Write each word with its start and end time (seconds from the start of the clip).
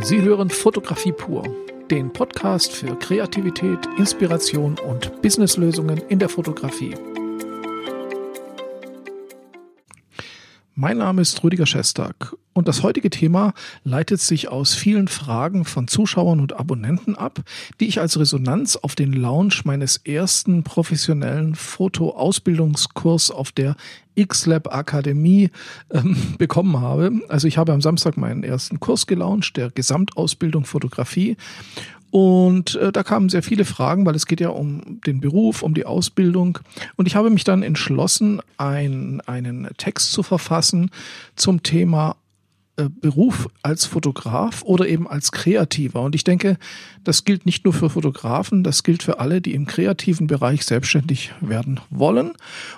Sie 0.00 0.20
hören 0.20 0.50
Fotografie 0.50 1.12
pur, 1.12 1.44
den 1.88 2.12
Podcast 2.12 2.72
für 2.72 2.98
Kreativität, 2.98 3.78
Inspiration 3.96 4.76
und 4.78 5.22
Businesslösungen 5.22 5.98
in 6.08 6.18
der 6.18 6.28
Fotografie. 6.28 6.94
Mein 10.74 10.98
Name 10.98 11.22
ist 11.22 11.42
Rüdiger 11.44 11.66
Schestag 11.66 12.34
und 12.54 12.68
das 12.68 12.82
heutige 12.82 13.10
Thema 13.10 13.52
leitet 13.82 14.20
sich 14.20 14.48
aus 14.48 14.74
vielen 14.74 15.08
Fragen 15.08 15.64
von 15.64 15.88
Zuschauern 15.88 16.40
und 16.40 16.54
Abonnenten 16.54 17.16
ab, 17.16 17.40
die 17.80 17.86
ich 17.86 18.00
als 18.00 18.18
Resonanz 18.18 18.76
auf 18.76 18.94
den 18.94 19.12
Launch 19.12 19.64
meines 19.64 19.98
ersten 19.98 20.62
professionellen 20.62 21.54
Fotoausbildungskurs 21.56 23.30
auf 23.30 23.52
der 23.52 23.76
X-Lab 24.14 24.72
Akademie 24.72 25.50
ähm, 25.90 26.16
bekommen 26.38 26.80
habe. 26.80 27.10
Also 27.28 27.48
ich 27.48 27.58
habe 27.58 27.72
am 27.72 27.80
Samstag 27.80 28.16
meinen 28.16 28.44
ersten 28.44 28.78
Kurs 28.78 29.06
gelauncht, 29.06 29.56
der 29.56 29.70
Gesamtausbildung 29.70 30.64
Fotografie 30.64 31.36
und 32.14 32.76
äh, 32.76 32.92
da 32.92 33.02
kamen 33.02 33.28
sehr 33.28 33.42
viele 33.42 33.64
Fragen, 33.64 34.06
weil 34.06 34.14
es 34.14 34.26
geht 34.26 34.40
ja 34.40 34.50
um 34.50 35.00
den 35.04 35.20
Beruf, 35.20 35.64
um 35.64 35.74
die 35.74 35.84
Ausbildung. 35.84 36.60
Und 36.94 37.06
ich 37.06 37.16
habe 37.16 37.28
mich 37.28 37.42
dann 37.42 37.64
entschlossen, 37.64 38.40
ein, 38.56 39.20
einen 39.26 39.68
Text 39.78 40.12
zu 40.12 40.22
verfassen 40.22 40.92
zum 41.34 41.64
Thema 41.64 42.14
Beruf 42.76 43.48
als 43.62 43.86
Fotograf 43.86 44.62
oder 44.62 44.88
eben 44.88 45.06
als 45.06 45.30
Kreativer. 45.30 46.02
Und 46.02 46.14
ich 46.14 46.24
denke, 46.24 46.58
das 47.04 47.24
gilt 47.24 47.46
nicht 47.46 47.64
nur 47.64 47.72
für 47.72 47.90
Fotografen, 47.90 48.64
das 48.64 48.82
gilt 48.82 49.02
für 49.02 49.20
alle, 49.20 49.40
die 49.40 49.54
im 49.54 49.66
kreativen 49.66 50.26
Bereich 50.26 50.64
selbstständig 50.64 51.32
werden 51.40 51.80
wollen. 51.90 52.32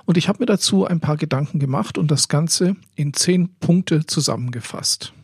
Und 0.04 0.18
ich 0.18 0.28
habe 0.28 0.40
mir 0.40 0.46
dazu 0.46 0.84
ein 0.84 1.01
paar 1.01 1.16
Gedanken 1.16 1.59
gemacht 1.59 1.96
und 1.96 2.10
das 2.10 2.28
Ganze 2.28 2.77
in 2.95 3.14
zehn 3.14 3.48
Punkte 3.59 4.04
zusammengefasst. 4.04 5.14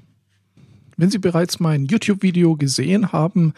Wenn 0.96 1.10
Sie 1.10 1.18
bereits 1.18 1.60
mein 1.60 1.84
YouTube-Video 1.86 2.56
gesehen 2.56 3.12
haben, 3.12 3.54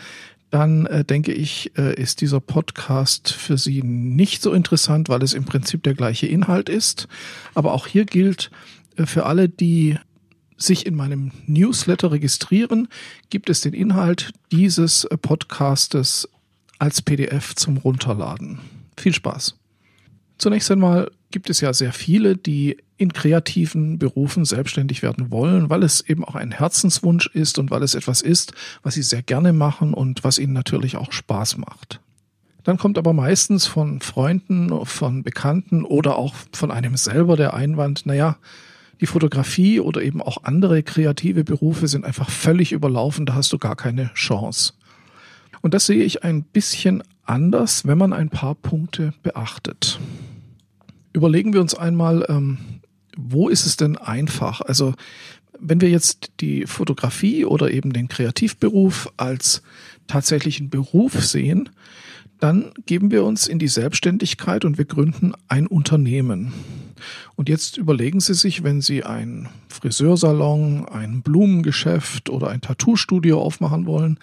dann 0.50 0.86
äh, 0.86 1.04
denke 1.04 1.32
ich, 1.32 1.72
äh, 1.76 2.00
ist 2.00 2.20
dieser 2.20 2.40
Podcast 2.40 3.32
für 3.32 3.58
Sie 3.58 3.82
nicht 3.82 4.40
so 4.40 4.52
interessant, 4.52 5.08
weil 5.08 5.22
es 5.22 5.34
im 5.34 5.44
Prinzip 5.44 5.82
der 5.82 5.94
gleiche 5.94 6.26
Inhalt 6.26 6.68
ist. 6.68 7.08
Aber 7.54 7.72
auch 7.72 7.86
hier 7.86 8.04
gilt, 8.04 8.50
äh, 8.96 9.04
für 9.04 9.26
alle, 9.26 9.48
die 9.48 9.98
sich 10.56 10.86
in 10.86 10.94
meinem 10.94 11.32
Newsletter 11.46 12.12
registrieren, 12.12 12.88
gibt 13.30 13.50
es 13.50 13.60
den 13.60 13.72
Inhalt 13.72 14.32
dieses 14.52 15.04
äh, 15.04 15.16
Podcastes 15.16 16.28
als 16.78 17.02
PDF 17.02 17.54
zum 17.54 17.76
Runterladen. 17.76 18.60
Viel 18.96 19.14
Spaß. 19.14 19.56
Zunächst 20.38 20.70
einmal 20.70 21.10
gibt 21.30 21.50
es 21.50 21.60
ja 21.60 21.72
sehr 21.72 21.92
viele, 21.92 22.36
die 22.36 22.76
in 22.96 23.12
kreativen 23.12 23.98
Berufen 23.98 24.44
selbstständig 24.44 25.02
werden 25.02 25.30
wollen, 25.30 25.68
weil 25.68 25.82
es 25.82 26.00
eben 26.00 26.24
auch 26.24 26.36
ein 26.36 26.52
Herzenswunsch 26.52 27.26
ist 27.32 27.58
und 27.58 27.70
weil 27.70 27.82
es 27.82 27.94
etwas 27.94 28.22
ist, 28.22 28.52
was 28.82 28.94
sie 28.94 29.02
sehr 29.02 29.22
gerne 29.22 29.52
machen 29.52 29.94
und 29.94 30.22
was 30.22 30.38
ihnen 30.38 30.52
natürlich 30.52 30.96
auch 30.96 31.12
Spaß 31.12 31.58
macht. 31.58 32.00
Dann 32.62 32.78
kommt 32.78 32.96
aber 32.96 33.12
meistens 33.12 33.66
von 33.66 34.00
Freunden, 34.00 34.86
von 34.86 35.22
Bekannten 35.22 35.84
oder 35.84 36.16
auch 36.16 36.34
von 36.52 36.70
einem 36.70 36.96
selber 36.96 37.36
der 37.36 37.54
Einwand, 37.54 38.06
naja, 38.06 38.38
die 39.00 39.06
Fotografie 39.06 39.80
oder 39.80 40.02
eben 40.02 40.22
auch 40.22 40.44
andere 40.44 40.82
kreative 40.82 41.44
Berufe 41.44 41.88
sind 41.88 42.04
einfach 42.04 42.30
völlig 42.30 42.72
überlaufen, 42.72 43.26
da 43.26 43.34
hast 43.34 43.52
du 43.52 43.58
gar 43.58 43.76
keine 43.76 44.12
Chance. 44.14 44.74
Und 45.62 45.74
das 45.74 45.86
sehe 45.86 46.04
ich 46.04 46.24
ein 46.24 46.42
bisschen 46.42 47.02
anders, 47.24 47.86
wenn 47.86 47.98
man 47.98 48.12
ein 48.12 48.28
paar 48.28 48.54
Punkte 48.54 49.14
beachtet. 49.22 49.98
Überlegen 51.12 51.52
wir 51.52 51.60
uns 51.60 51.74
einmal, 51.74 52.26
ähm, 52.28 52.58
wo 53.16 53.48
ist 53.48 53.66
es 53.66 53.76
denn 53.76 53.96
einfach? 53.96 54.60
Also 54.60 54.94
wenn 55.58 55.80
wir 55.80 55.88
jetzt 55.88 56.32
die 56.40 56.66
Fotografie 56.66 57.44
oder 57.44 57.70
eben 57.70 57.92
den 57.92 58.08
Kreativberuf 58.08 59.12
als 59.16 59.62
tatsächlichen 60.06 60.68
Beruf 60.68 61.24
sehen, 61.24 61.70
dann 62.44 62.72
geben 62.84 63.10
wir 63.10 63.24
uns 63.24 63.46
in 63.46 63.58
die 63.58 63.68
Selbstständigkeit 63.68 64.66
und 64.66 64.76
wir 64.76 64.84
gründen 64.84 65.32
ein 65.48 65.66
Unternehmen. 65.66 66.52
Und 67.36 67.48
jetzt 67.48 67.78
überlegen 67.78 68.20
Sie 68.20 68.34
sich, 68.34 68.62
wenn 68.62 68.82
Sie 68.82 69.02
ein 69.02 69.48
Friseursalon, 69.68 70.86
ein 70.86 71.22
Blumengeschäft 71.22 72.28
oder 72.28 72.50
ein 72.50 72.60
Tattoo-Studio 72.60 73.40
aufmachen 73.40 73.86
wollen, 73.86 74.18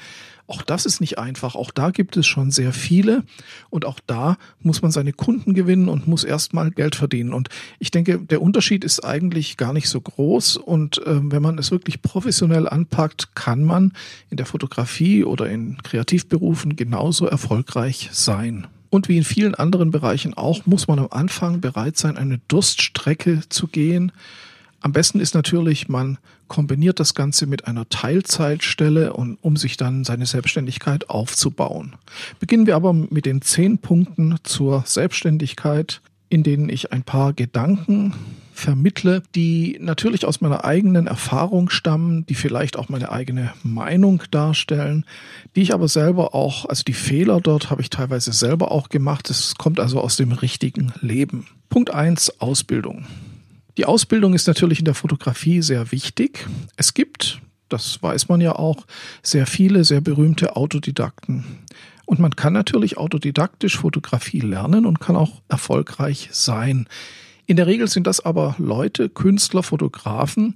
auch 0.51 0.62
das 0.62 0.85
ist 0.85 1.00
nicht 1.00 1.17
einfach. 1.17 1.56
Auch 1.56 1.72
da 1.72 1.91
gibt 1.91 2.17
es 2.17 2.28
schon 2.28 2.51
sehr 2.51 2.73
viele 2.73 3.23
und 3.69 3.85
auch 3.85 4.00
da 4.06 4.38
muss 4.62 4.81
man 4.81 4.91
seine 4.91 5.13
Kunden 5.13 5.53
gewinnen 5.53 5.88
und 5.88 6.07
muss 6.07 6.23
erstmal 6.23 6.72
Geld 6.72 6.95
verdienen. 6.95 7.34
Und 7.34 7.50
ich 7.79 7.89
denke, 7.89 8.19
der 8.19 8.41
Unterschied 8.41 8.84
ist 8.84 9.03
eigentlich 9.06 9.57
gar 9.57 9.72
nicht 9.72 9.88
so 9.88 10.01
groß. 10.01 10.57
Und 10.57 10.97
äh, 11.00 11.19
wenn 11.31 11.41
man 11.41 11.57
es 11.57 11.72
wirklich 11.72 12.01
professionell 12.01 12.67
anpackt, 12.67 13.34
kann 13.34 13.63
man 13.63 13.94
in 14.29 14.38
der 14.38 14.45
Fotografie 14.45 15.23
oder 15.23 15.50
in 15.50 15.78
Kreativberufen 15.84 16.75
genauso 16.75 17.25
erfolgreich 17.25 18.09
sein. 18.12 18.68
Und 18.89 19.07
wie 19.07 19.18
in 19.18 19.23
vielen 19.23 19.56
anderen 19.56 19.89
Bereichen 19.89 20.33
auch, 20.33 20.66
muss 20.66 20.89
man 20.89 21.00
am 21.00 21.07
Anfang 21.12 21.62
bereit 21.62 21.97
sein, 21.97 22.18
eine 22.18 22.39
Durststrecke 22.50 23.41
zu 23.47 23.68
gehen. 23.68 24.12
Am 24.81 24.94
besten 24.94 25.19
ist 25.19 25.36
natürlich, 25.36 25.90
man 25.90 26.18
kombiniert 26.47 27.00
das 27.00 27.14
Ganze 27.14 27.46
mit 27.46 27.68
einer 27.68 27.88
Teilzeitstelle, 27.88 29.14
und, 29.14 29.38
um 29.42 29.56
sich 29.56 29.78
dann 29.78 30.03
seine 30.03 30.25
Selbstständigkeit 30.25 31.09
aufzubauen. 31.09 31.96
Beginnen 32.40 32.66
wir 32.66 32.75
aber 32.75 32.92
mit 32.92 33.25
den 33.25 33.42
zehn 33.42 33.78
Punkten 33.78 34.38
zur 34.44 34.84
Selbstständigkeit, 34.86 36.02
in 36.30 36.44
denen 36.44 36.68
ich 36.69 36.92
ein 36.92 37.03
paar 37.03 37.34
Gedanken 37.34 38.14
vermittle, 38.53 39.24
die 39.36 39.78
natürlich 39.81 40.25
aus 40.25 40.42
meiner 40.42 40.66
eigenen 40.66 41.08
Erfahrung 41.08 41.69
stammen, 41.69 42.25
die 42.25 42.36
vielleicht 42.36 42.78
auch 42.78 42.90
meine 42.90 43.12
eigene 43.12 43.53
Meinung 43.63 44.24
darstellen, 44.31 45.06
die 45.56 45.62
ich 45.62 45.74
aber 45.74 45.88
selber 45.88 46.36
auch, 46.36 46.66
also 46.66 46.84
die 46.84 46.94
Fehler 46.94 47.40
dort 47.40 47.69
habe 47.69 47.81
ich 47.81 47.90
teilweise 47.90 48.34
selber 48.34 48.72
auch 48.72 48.90
gemacht. 48.90 49.30
Es 49.30 49.56
kommt 49.56 49.80
also 49.80 50.00
aus 50.00 50.16
dem 50.16 50.31
richtigen 50.31 50.92
Leben. 51.02 51.48
Punkt 51.69 51.92
eins 51.92 52.42
Ausbildung. 52.42 53.06
Die 53.77 53.85
Ausbildung 53.85 54.33
ist 54.33 54.47
natürlich 54.47 54.79
in 54.79 54.85
der 54.85 54.93
Fotografie 54.93 55.61
sehr 55.61 55.91
wichtig. 55.91 56.45
Es 56.75 56.93
gibt, 56.93 57.41
das 57.69 58.01
weiß 58.01 58.27
man 58.27 58.41
ja 58.41 58.55
auch, 58.55 58.85
sehr 59.23 59.47
viele, 59.47 59.83
sehr 59.83 60.01
berühmte 60.01 60.55
Autodidakten. 60.55 61.45
Und 62.05 62.19
man 62.19 62.35
kann 62.35 62.51
natürlich 62.51 62.97
autodidaktisch 62.97 63.77
Fotografie 63.77 64.41
lernen 64.41 64.85
und 64.85 64.99
kann 64.99 65.15
auch 65.15 65.41
erfolgreich 65.47 66.29
sein. 66.31 66.87
In 67.45 67.55
der 67.55 67.67
Regel 67.67 67.87
sind 67.87 68.07
das 68.07 68.19
aber 68.19 68.55
Leute, 68.57 69.07
Künstler, 69.07 69.63
Fotografen, 69.63 70.55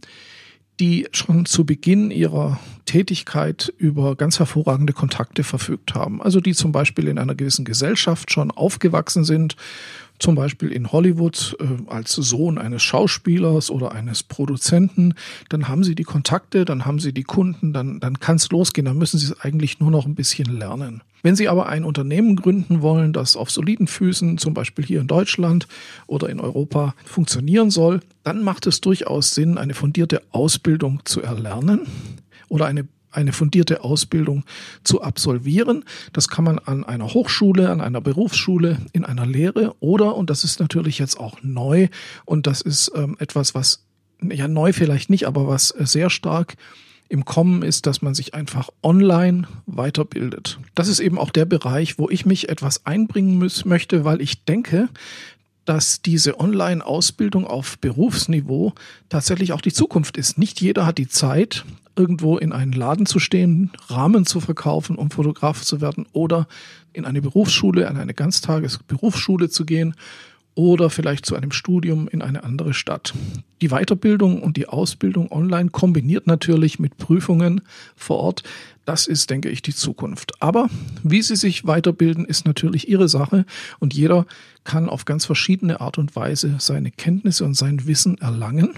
die 0.82 1.08
schon 1.12 1.46
zu 1.46 1.66
Beginn 1.66 2.12
ihrer 2.12 2.60
Tätigkeit 2.86 3.74
über 3.78 4.18
ganz 4.18 4.40
hervorragende 4.40 4.92
Kontakte 4.92 5.44
verfügt 5.44 5.96
haben. 5.96 6.22
Also 6.22 6.42
die 6.42 6.54
zum 6.54 6.74
Beispiel 6.74 7.08
in 7.08 7.18
einer 7.18 7.36
gewissen 7.36 7.64
Gesellschaft 7.64 8.32
schon 8.32 8.52
aufgewachsen 8.52 9.24
sind 9.24 9.56
zum 10.20 10.36
Beispiel 10.36 10.72
in 10.72 10.92
Hollywood 10.92 11.58
äh, 11.60 11.90
als 11.90 12.14
Sohn 12.14 12.58
eines 12.58 12.84
Schauspielers 12.84 13.70
oder 13.70 13.92
eines 13.92 14.24
Produzenten, 14.24 15.14
dann 15.50 15.68
haben 15.68 15.84
sie 15.84 15.96
die 15.96 16.04
Kontakte, 16.04 16.66
dann 16.66 16.86
haben 16.86 17.00
sie 17.00 17.14
die 17.14 17.24
Kunden, 17.24 17.74
dann, 17.74 18.00
dann 18.00 18.20
kann 18.20 18.38
es 18.38 18.50
losgehen, 18.50 18.86
dann 18.86 18.98
müssen 18.98 19.20
sie 19.20 19.28
es 19.28 19.40
eigentlich 19.42 19.80
nur 19.80 19.92
noch 19.92 20.06
ein 20.06 20.16
bisschen 20.16 20.58
lernen. 20.58 21.02
Wenn 21.26 21.36
Sie 21.36 21.50
aber 21.50 21.68
ein 21.70 21.86
Unternehmen 21.86 22.36
gründen 22.36 22.84
wollen, 22.84 23.12
das 23.12 23.36
auf 23.36 23.50
soliden 23.50 23.88
Füßen, 23.88 24.38
zum 24.38 24.54
Beispiel 24.54 24.86
hier 24.86 25.02
in 25.02 25.08
Deutschland 25.08 25.68
oder 26.06 26.30
in 26.30 26.40
Europa, 26.40 26.94
funktionieren 27.04 27.72
soll, 27.72 28.02
dann 28.24 28.44
macht 28.44 28.68
es 28.68 28.80
durchaus 28.80 29.32
Sinn, 29.32 29.58
eine 29.58 29.74
fundierte 29.74 30.22
Ausbildung 30.30 31.02
zu 31.04 31.24
erlernen 31.24 31.88
oder 32.48 32.68
eine 32.68 32.88
eine 33.16 33.34
fundierte 33.34 33.84
Ausbildung 33.84 34.44
zu 34.84 35.02
absolvieren. 35.02 35.86
Das 36.14 36.28
kann 36.28 36.46
man 36.46 36.60
an 36.60 36.84
einer 36.84 37.14
Hochschule, 37.14 37.70
an 37.70 37.82
einer 37.82 38.02
Berufsschule, 38.02 38.78
in 38.94 39.06
einer 39.06 39.26
Lehre 39.26 39.76
oder, 39.80 40.16
und 40.16 40.30
das 40.30 40.44
ist 40.44 40.60
natürlich 40.60 41.00
jetzt 41.00 41.20
auch 41.20 41.40
neu, 41.42 41.88
und 42.26 42.48
das 42.48 42.62
ist 42.62 42.92
ähm, 42.96 43.16
etwas, 43.20 43.56
was, 43.56 43.86
ja 44.22 44.48
neu 44.48 44.74
vielleicht 44.74 45.10
nicht, 45.10 45.28
aber 45.28 45.48
was 45.48 45.70
sehr 45.70 46.10
stark 46.10 46.56
im 47.08 47.24
Kommen 47.24 47.62
ist, 47.62 47.86
dass 47.86 48.02
man 48.02 48.16
sich 48.16 48.34
einfach 48.34 48.70
online 48.82 49.48
weiterbildet. 49.68 50.60
Das 50.74 50.88
ist 50.88 51.00
eben 51.00 51.20
auch 51.20 51.30
der 51.30 51.46
Bereich, 51.46 52.00
wo 52.00 52.10
ich 52.10 52.26
mich 52.26 52.50
etwas 52.50 52.86
einbringen 52.86 53.38
muss, 53.38 53.64
möchte, 53.64 54.06
weil 54.06 54.22
ich 54.22 54.44
denke, 54.46 54.90
dass 55.66 56.02
diese 56.02 56.40
Online-Ausbildung 56.40 57.46
auf 57.46 57.78
Berufsniveau 57.80 58.74
tatsächlich 59.10 59.52
auch 59.54 59.62
die 59.62 59.74
Zukunft 59.74 60.18
ist. 60.18 60.38
Nicht 60.38 60.62
jeder 60.62 60.86
hat 60.86 60.98
die 60.98 61.08
Zeit, 61.08 61.66
irgendwo 61.96 62.38
in 62.38 62.52
einen 62.52 62.74
Laden 62.74 63.06
zu 63.06 63.20
stehen, 63.20 63.72
Rahmen 63.88 64.26
zu 64.26 64.40
verkaufen, 64.40 64.98
um 64.98 65.12
Fotograf 65.12 65.64
zu 65.64 65.82
werden 65.82 66.06
oder 66.14 66.48
in 66.94 67.06
eine 67.06 67.22
Berufsschule, 67.22 67.88
an 67.88 67.98
eine 67.98 68.14
Ganztagesberufsschule 68.14 69.50
zu 69.50 69.66
gehen 69.66 69.96
oder 70.56 70.90
vielleicht 70.90 71.26
zu 71.26 71.36
einem 71.36 71.52
Studium 71.52 72.08
in 72.08 72.22
eine 72.22 72.44
andere 72.44 72.74
Stadt. 72.74 73.14
Die 73.62 73.70
Weiterbildung 73.70 74.42
und 74.42 74.58
die 74.58 74.68
Ausbildung 74.68 75.32
online 75.32 75.70
kombiniert 75.70 76.28
natürlich 76.28 76.80
mit 76.80 76.98
Prüfungen 76.98 77.62
vor 77.96 78.18
Ort. 78.18 78.44
Das 78.86 79.08
ist, 79.08 79.30
denke 79.30 79.50
ich, 79.50 79.62
die 79.62 79.76
Zukunft. 79.76 80.42
Aber 80.42 80.70
wie 81.04 81.22
Sie 81.22 81.36
sich 81.36 81.68
weiterbilden, 81.68 82.26
ist 82.26 82.46
natürlich 82.46 82.88
Ihre 82.88 83.10
Sache 83.10 83.46
und 83.80 83.94
jeder 83.94 84.26
kann 84.64 84.90
auf 84.90 85.06
ganz 85.06 85.26
verschiedene 85.26 85.82
Art 85.82 85.98
und 85.98 86.16
Weise 86.16 86.56
seine 86.60 86.92
Kenntnisse 86.92 87.44
und 87.44 87.56
sein 87.56 87.86
Wissen 87.86 88.18
erlangen. 88.18 88.76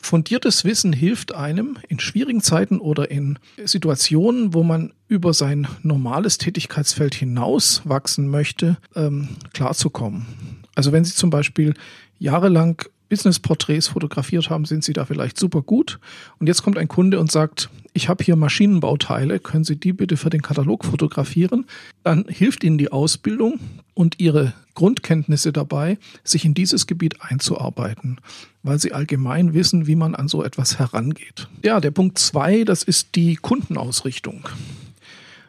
Fundiertes 0.00 0.64
Wissen 0.64 0.92
hilft 0.92 1.34
einem 1.34 1.76
in 1.88 1.98
schwierigen 1.98 2.40
Zeiten 2.40 2.78
oder 2.78 3.10
in 3.10 3.38
Situationen, 3.64 4.54
wo 4.54 4.62
man 4.62 4.92
über 5.08 5.34
sein 5.34 5.66
normales 5.82 6.38
Tätigkeitsfeld 6.38 7.14
hinaus 7.14 7.82
wachsen 7.84 8.28
möchte, 8.28 8.78
ähm, 8.94 9.28
klarzukommen. 9.52 10.26
Also 10.74 10.92
wenn 10.92 11.04
Sie 11.04 11.14
zum 11.14 11.30
Beispiel 11.30 11.74
jahrelang 12.18 12.82
Business-Porträts 13.08 13.88
fotografiert 13.88 14.50
haben, 14.50 14.64
sind 14.64 14.84
Sie 14.84 14.92
da 14.92 15.04
vielleicht 15.04 15.38
super 15.38 15.62
gut. 15.62 15.98
Und 16.38 16.46
jetzt 16.46 16.62
kommt 16.62 16.78
ein 16.78 16.88
Kunde 16.88 17.18
und 17.18 17.32
sagt, 17.32 17.70
ich 17.94 18.08
habe 18.08 18.22
hier 18.22 18.36
Maschinenbauteile, 18.36 19.40
können 19.40 19.64
Sie 19.64 19.76
die 19.76 19.92
bitte 19.92 20.16
für 20.16 20.30
den 20.30 20.42
Katalog 20.42 20.84
fotografieren? 20.84 21.66
Dann 22.04 22.26
hilft 22.28 22.62
Ihnen 22.64 22.78
die 22.78 22.92
Ausbildung 22.92 23.58
und 23.98 24.20
Ihre 24.20 24.54
Grundkenntnisse 24.74 25.52
dabei, 25.52 25.98
sich 26.22 26.44
in 26.44 26.54
dieses 26.54 26.86
Gebiet 26.86 27.20
einzuarbeiten, 27.20 28.20
weil 28.62 28.78
Sie 28.78 28.92
allgemein 28.92 29.54
wissen, 29.54 29.88
wie 29.88 29.96
man 29.96 30.14
an 30.14 30.28
so 30.28 30.44
etwas 30.44 30.78
herangeht. 30.78 31.48
Ja, 31.64 31.80
der 31.80 31.90
Punkt 31.90 32.16
zwei, 32.16 32.62
das 32.62 32.84
ist 32.84 33.16
die 33.16 33.34
Kundenausrichtung. 33.34 34.48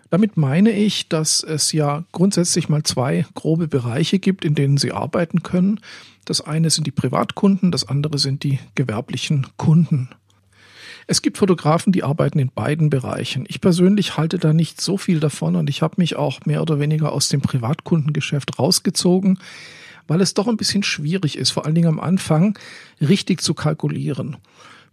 Damit 0.10 0.36
meine 0.36 0.72
ich, 0.72 1.07
dass 1.10 1.44
es 1.44 1.72
ja 1.74 2.06
grundsätzlich 2.12 2.69
mal 2.69 2.81
zwei 2.81 3.28
grobe 3.36 3.68
Bereiche 3.68 4.18
gibt, 4.18 4.44
in 4.44 4.56
denen 4.56 4.78
Sie 4.78 4.92
arbeiten 4.92 5.44
können. 5.44 5.80
Das 6.25 6.42
eine 6.42 6.72
sind 6.72 6.88
die 6.88 6.92
Privatkunden, 6.92 7.72
das 7.72 7.88
andere 7.88 8.18
sind 8.18 8.44
die 8.44 8.57
gewerblichen 8.74 9.45
Kunden. 9.57 10.10
Es 11.11 11.23
gibt 11.23 11.39
Fotografen, 11.39 11.91
die 11.91 12.03
arbeiten 12.03 12.38
in 12.38 12.51
beiden 12.53 12.91
Bereichen. 12.91 13.44
Ich 13.47 13.61
persönlich 13.61 14.15
halte 14.15 14.38
da 14.38 14.53
nicht 14.53 14.79
so 14.79 14.95
viel 14.95 15.19
davon 15.19 15.56
und 15.56 15.67
ich 15.67 15.81
habe 15.81 15.95
mich 15.97 16.15
auch 16.15 16.45
mehr 16.45 16.61
oder 16.61 16.79
weniger 16.79 17.13
aus 17.13 17.29
dem 17.29 17.41
Privatkundengeschäft 17.41 18.59
rausgezogen, 18.59 19.39
weil 20.06 20.21
es 20.21 20.35
doch 20.35 20.47
ein 20.47 20.56
bisschen 20.56 20.83
schwierig 20.83 21.35
ist, 21.35 21.50
vor 21.50 21.65
allen 21.65 21.73
Dingen 21.73 21.88
am 21.88 22.00
Anfang 22.00 22.59
richtig 23.01 23.41
zu 23.41 23.56
kalkulieren. 23.56 24.38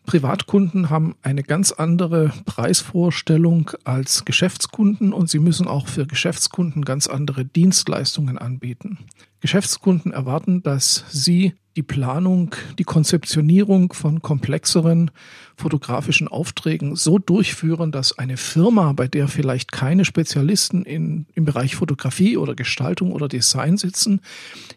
Privatkunden 0.07 0.89
haben 0.89 1.17
eine 1.21 1.43
ganz 1.43 1.71
andere 1.71 2.33
Preisvorstellung 2.47 3.73
als 3.85 4.25
Geschäftskunden 4.25 5.13
und 5.13 5.29
sie 5.29 5.39
müssen 5.39 5.69
auch 5.69 5.87
für 5.87 6.07
Geschäftskunden 6.07 6.87
ganz 6.87 7.09
andere 7.09 7.45
Dienstleistungen 7.45 8.39
anbieten. 8.39 9.01
Geschäftskunden 9.41 10.13
erwarten, 10.13 10.63
dass 10.63 11.05
sie 11.11 11.53
die 11.77 11.83
Planung, 11.83 12.55
die 12.79 12.85
Konzeptionierung 12.85 13.93
von 13.93 14.23
komplexeren 14.23 15.11
fotografischen 15.57 16.27
Aufträgen 16.27 16.97
so 16.97 17.19
durchführen, 17.19 17.93
dass 17.93 18.19
eine 18.19 18.39
Firma, 18.39 18.93
bei 18.93 19.09
der 19.09 19.29
vielleicht 19.29 19.73
keine 19.73 20.07
Spezialisten 20.07 20.85
in, 20.85 21.27
im 21.35 21.45
Bereich 21.45 21.77
Fotografie 21.77 22.39
oder 22.39 22.55
Gestaltung 22.55 23.13
oder 23.13 23.29
Design 23.29 23.77
sitzen, 23.77 24.21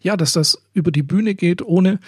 ja, 0.01 0.17
dass 0.17 0.33
das 0.33 0.61
über 0.73 0.91
die 0.91 1.03
Bühne 1.03 1.35
geht, 1.35 1.61
ohne 1.61 1.99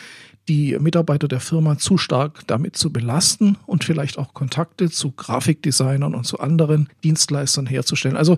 die 0.48 0.78
Mitarbeiter 0.80 1.28
der 1.28 1.40
Firma 1.40 1.78
zu 1.78 1.98
stark 1.98 2.42
damit 2.48 2.76
zu 2.76 2.92
belasten 2.92 3.58
und 3.68 3.84
vielleicht 3.84 4.18
auch 4.18 4.34
Kontakte 4.34 4.90
zu 4.90 5.12
Grafikdesignern 5.12 6.16
und 6.16 6.26
zu 6.26 6.40
anderen 6.40 6.90
Dienstleistern 7.04 7.66
herzustellen. 7.66 8.18
Also 8.18 8.38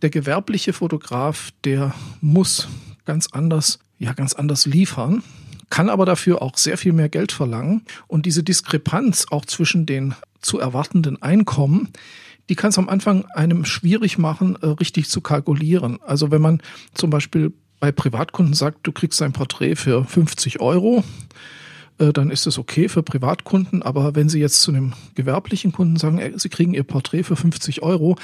der 0.00 0.10
gewerbliche 0.10 0.72
Fotograf, 0.72 1.50
der 1.64 1.94
muss 2.20 2.68
ganz 3.04 3.28
anders, 3.32 3.80
ja, 3.98 4.14
ganz 4.14 4.32
anders 4.32 4.64
liefern 4.64 5.22
kann 5.70 5.88
aber 5.88 6.04
dafür 6.04 6.42
auch 6.42 6.56
sehr 6.56 6.76
viel 6.76 6.92
mehr 6.92 7.08
Geld 7.08 7.32
verlangen. 7.32 7.82
Und 8.06 8.26
diese 8.26 8.42
Diskrepanz 8.42 9.26
auch 9.30 9.46
zwischen 9.46 9.86
den 9.86 10.14
zu 10.40 10.58
erwartenden 10.58 11.22
Einkommen, 11.22 11.88
die 12.48 12.56
kann 12.56 12.70
es 12.70 12.78
am 12.78 12.88
Anfang 12.88 13.24
einem 13.26 13.64
schwierig 13.64 14.18
machen, 14.18 14.56
äh, 14.60 14.66
richtig 14.66 15.08
zu 15.08 15.20
kalkulieren. 15.20 16.00
Also 16.02 16.30
wenn 16.30 16.42
man 16.42 16.60
zum 16.94 17.10
Beispiel 17.10 17.52
bei 17.78 17.92
Privatkunden 17.92 18.54
sagt, 18.54 18.80
du 18.82 18.92
kriegst 18.92 19.22
ein 19.22 19.32
Porträt 19.32 19.76
für 19.76 20.04
50 20.04 20.60
Euro, 20.60 21.04
äh, 22.00 22.12
dann 22.12 22.30
ist 22.30 22.46
es 22.46 22.58
okay 22.58 22.88
für 22.88 23.02
Privatkunden. 23.02 23.82
Aber 23.82 24.14
wenn 24.14 24.28
Sie 24.28 24.40
jetzt 24.40 24.62
zu 24.62 24.70
einem 24.70 24.94
gewerblichen 25.14 25.70
Kunden 25.70 25.96
sagen, 25.96 26.18
äh, 26.18 26.32
Sie 26.36 26.48
kriegen 26.48 26.74
Ihr 26.74 26.82
Porträt 26.82 27.24
für 27.24 27.36
50 27.36 27.82
Euro, 27.82 28.16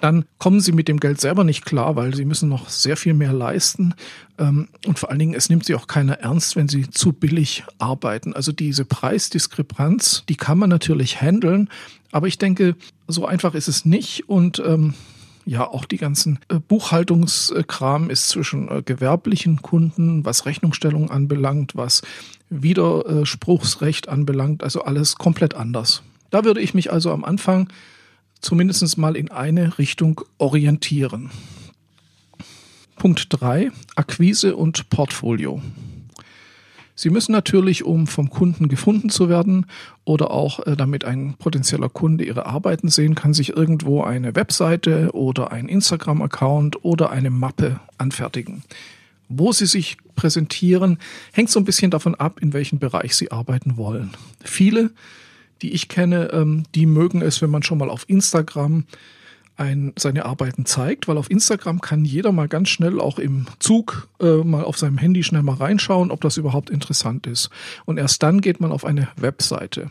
dann 0.00 0.24
kommen 0.38 0.60
Sie 0.60 0.72
mit 0.72 0.88
dem 0.88 1.00
Geld 1.00 1.20
selber 1.20 1.42
nicht 1.42 1.64
klar, 1.64 1.96
weil 1.96 2.14
Sie 2.14 2.24
müssen 2.24 2.48
noch 2.48 2.68
sehr 2.68 2.96
viel 2.96 3.14
mehr 3.14 3.32
leisten. 3.32 3.94
Ähm, 4.38 4.68
und 4.86 4.98
vor 4.98 5.10
allen 5.10 5.18
Dingen, 5.18 5.34
es 5.34 5.50
nimmt 5.50 5.64
Sie 5.64 5.74
auch 5.74 5.88
keiner 5.88 6.20
ernst, 6.20 6.56
wenn 6.56 6.68
Sie 6.68 6.88
zu 6.88 7.12
billig 7.12 7.64
arbeiten. 7.78 8.32
Also 8.32 8.52
diese 8.52 8.84
Preisdiskrepanz, 8.84 10.24
die 10.28 10.36
kann 10.36 10.58
man 10.58 10.70
natürlich 10.70 11.20
handeln. 11.20 11.68
Aber 12.12 12.28
ich 12.28 12.38
denke, 12.38 12.76
so 13.08 13.26
einfach 13.26 13.54
ist 13.54 13.68
es 13.68 13.84
nicht. 13.84 14.28
Und 14.28 14.62
ähm, 14.64 14.94
ja, 15.46 15.66
auch 15.66 15.84
die 15.84 15.96
ganzen 15.96 16.40
äh, 16.48 16.58
Buchhaltungskram 16.58 18.10
ist 18.10 18.28
zwischen 18.28 18.68
äh, 18.68 18.82
gewerblichen 18.82 19.62
Kunden, 19.62 20.24
was 20.24 20.44
Rechnungsstellung 20.44 21.10
anbelangt, 21.10 21.76
was 21.76 22.02
Widerspruchsrecht 22.50 24.08
anbelangt, 24.08 24.64
also 24.64 24.82
alles 24.82 25.14
komplett 25.14 25.54
anders. 25.54 26.02
Da 26.30 26.44
würde 26.44 26.60
ich 26.60 26.74
mich 26.74 26.92
also 26.92 27.12
am 27.12 27.24
Anfang 27.24 27.68
zumindest 28.40 28.98
mal 28.98 29.16
in 29.16 29.30
eine 29.30 29.78
Richtung 29.78 30.20
orientieren. 30.38 31.30
Punkt 32.96 33.26
3, 33.30 33.70
Akquise 33.94 34.56
und 34.56 34.90
Portfolio. 34.90 35.62
Sie 36.98 37.10
müssen 37.10 37.32
natürlich, 37.32 37.84
um 37.84 38.06
vom 38.06 38.30
Kunden 38.30 38.68
gefunden 38.68 39.10
zu 39.10 39.28
werden 39.28 39.66
oder 40.04 40.30
auch 40.30 40.66
äh, 40.66 40.76
damit 40.76 41.04
ein 41.04 41.34
potenzieller 41.38 41.90
Kunde 41.90 42.24
Ihre 42.24 42.46
Arbeiten 42.46 42.88
sehen 42.88 43.14
kann, 43.14 43.34
sich 43.34 43.54
irgendwo 43.54 44.02
eine 44.02 44.34
Webseite 44.34 45.10
oder 45.12 45.52
ein 45.52 45.68
Instagram-Account 45.68 46.84
oder 46.84 47.10
eine 47.10 47.28
Mappe 47.28 47.80
anfertigen. 47.98 48.64
Wo 49.28 49.52
Sie 49.52 49.66
sich 49.66 49.98
präsentieren, 50.14 50.98
hängt 51.32 51.50
so 51.50 51.60
ein 51.60 51.66
bisschen 51.66 51.90
davon 51.90 52.14
ab, 52.14 52.40
in 52.40 52.54
welchem 52.54 52.78
Bereich 52.78 53.14
Sie 53.14 53.30
arbeiten 53.30 53.76
wollen. 53.76 54.12
Viele, 54.42 54.90
die 55.60 55.72
ich 55.72 55.88
kenne, 55.88 56.30
ähm, 56.32 56.62
die 56.74 56.86
mögen 56.86 57.20
es, 57.20 57.42
wenn 57.42 57.50
man 57.50 57.62
schon 57.62 57.76
mal 57.76 57.90
auf 57.90 58.08
Instagram 58.08 58.84
ein, 59.56 59.92
seine 59.98 60.26
Arbeiten 60.26 60.66
zeigt, 60.66 61.08
weil 61.08 61.16
auf 61.18 61.30
Instagram 61.30 61.80
kann 61.80 62.04
jeder 62.04 62.32
mal 62.32 62.48
ganz 62.48 62.68
schnell 62.68 63.00
auch 63.00 63.18
im 63.18 63.46
Zug 63.58 64.08
äh, 64.20 64.36
mal 64.44 64.64
auf 64.64 64.78
seinem 64.78 64.98
Handy 64.98 65.22
schnell 65.22 65.42
mal 65.42 65.56
reinschauen, 65.56 66.10
ob 66.10 66.20
das 66.20 66.36
überhaupt 66.36 66.70
interessant 66.70 67.26
ist. 67.26 67.50
Und 67.84 67.98
erst 67.98 68.22
dann 68.22 68.40
geht 68.40 68.60
man 68.60 68.72
auf 68.72 68.84
eine 68.84 69.08
Webseite. 69.16 69.90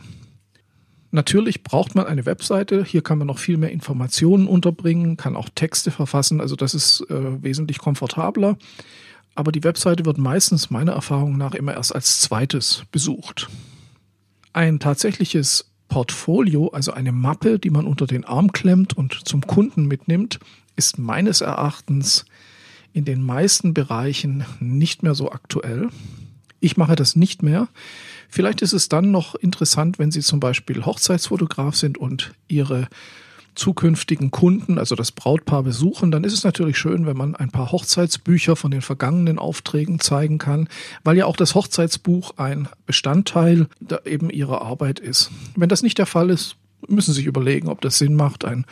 Natürlich 1.10 1.62
braucht 1.62 1.94
man 1.94 2.06
eine 2.06 2.26
Webseite. 2.26 2.84
Hier 2.84 3.02
kann 3.02 3.18
man 3.18 3.26
noch 3.26 3.38
viel 3.38 3.56
mehr 3.56 3.70
Informationen 3.70 4.46
unterbringen, 4.46 5.16
kann 5.16 5.36
auch 5.36 5.48
Texte 5.54 5.90
verfassen. 5.90 6.40
Also 6.40 6.56
das 6.56 6.74
ist 6.74 7.00
äh, 7.10 7.42
wesentlich 7.42 7.78
komfortabler. 7.78 8.58
Aber 9.34 9.52
die 9.52 9.64
Webseite 9.64 10.04
wird 10.04 10.18
meistens 10.18 10.70
meiner 10.70 10.92
Erfahrung 10.92 11.36
nach 11.36 11.54
immer 11.54 11.74
erst 11.74 11.94
als 11.94 12.20
zweites 12.20 12.84
besucht. 12.90 13.48
Ein 14.52 14.80
tatsächliches 14.80 15.70
Portfolio, 15.88 16.68
also 16.68 16.92
eine 16.92 17.12
Mappe, 17.12 17.58
die 17.58 17.70
man 17.70 17.86
unter 17.86 18.06
den 18.06 18.24
Arm 18.24 18.52
klemmt 18.52 18.96
und 18.96 19.26
zum 19.26 19.46
Kunden 19.46 19.86
mitnimmt, 19.86 20.40
ist 20.76 20.98
meines 20.98 21.40
Erachtens 21.40 22.26
in 22.92 23.04
den 23.04 23.22
meisten 23.22 23.74
Bereichen 23.74 24.44
nicht 24.60 25.02
mehr 25.02 25.14
so 25.14 25.30
aktuell. 25.30 25.88
Ich 26.60 26.76
mache 26.76 26.96
das 26.96 27.16
nicht 27.16 27.42
mehr. 27.42 27.68
Vielleicht 28.28 28.62
ist 28.62 28.72
es 28.72 28.88
dann 28.88 29.10
noch 29.10 29.34
interessant, 29.34 29.98
wenn 29.98 30.10
Sie 30.10 30.20
zum 30.20 30.40
Beispiel 30.40 30.84
Hochzeitsfotograf 30.84 31.76
sind 31.76 31.98
und 31.98 32.34
Ihre 32.48 32.88
zukünftigen 33.56 34.30
Kunden, 34.30 34.78
also 34.78 34.94
das 34.94 35.12
Brautpaar 35.12 35.62
besuchen, 35.62 36.10
dann 36.10 36.24
ist 36.24 36.32
es 36.32 36.44
natürlich 36.44 36.78
schön, 36.78 37.06
wenn 37.06 37.16
man 37.16 37.34
ein 37.34 37.50
paar 37.50 37.72
Hochzeitsbücher 37.72 38.54
von 38.54 38.70
den 38.70 38.82
vergangenen 38.82 39.38
Aufträgen 39.38 39.98
zeigen 39.98 40.38
kann, 40.38 40.68
weil 41.02 41.16
ja 41.16 41.26
auch 41.26 41.36
das 41.36 41.54
Hochzeitsbuch 41.54 42.34
ein 42.36 42.68
Bestandteil 42.86 43.66
eben 44.04 44.30
ihrer 44.30 44.62
Arbeit 44.62 45.00
ist. 45.00 45.30
Wenn 45.56 45.68
das 45.68 45.82
nicht 45.82 45.98
der 45.98 46.06
Fall 46.06 46.30
ist, 46.30 46.56
müssen 46.86 47.12
Sie 47.12 47.20
sich 47.20 47.26
überlegen, 47.26 47.68
ob 47.68 47.80
das 47.80 47.98
Sinn 47.98 48.14
macht, 48.14 48.44
ein 48.44 48.66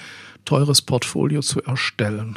teures 0.45 0.83
Portfolio 0.83 1.41
zu 1.41 1.63
erstellen. 1.63 2.37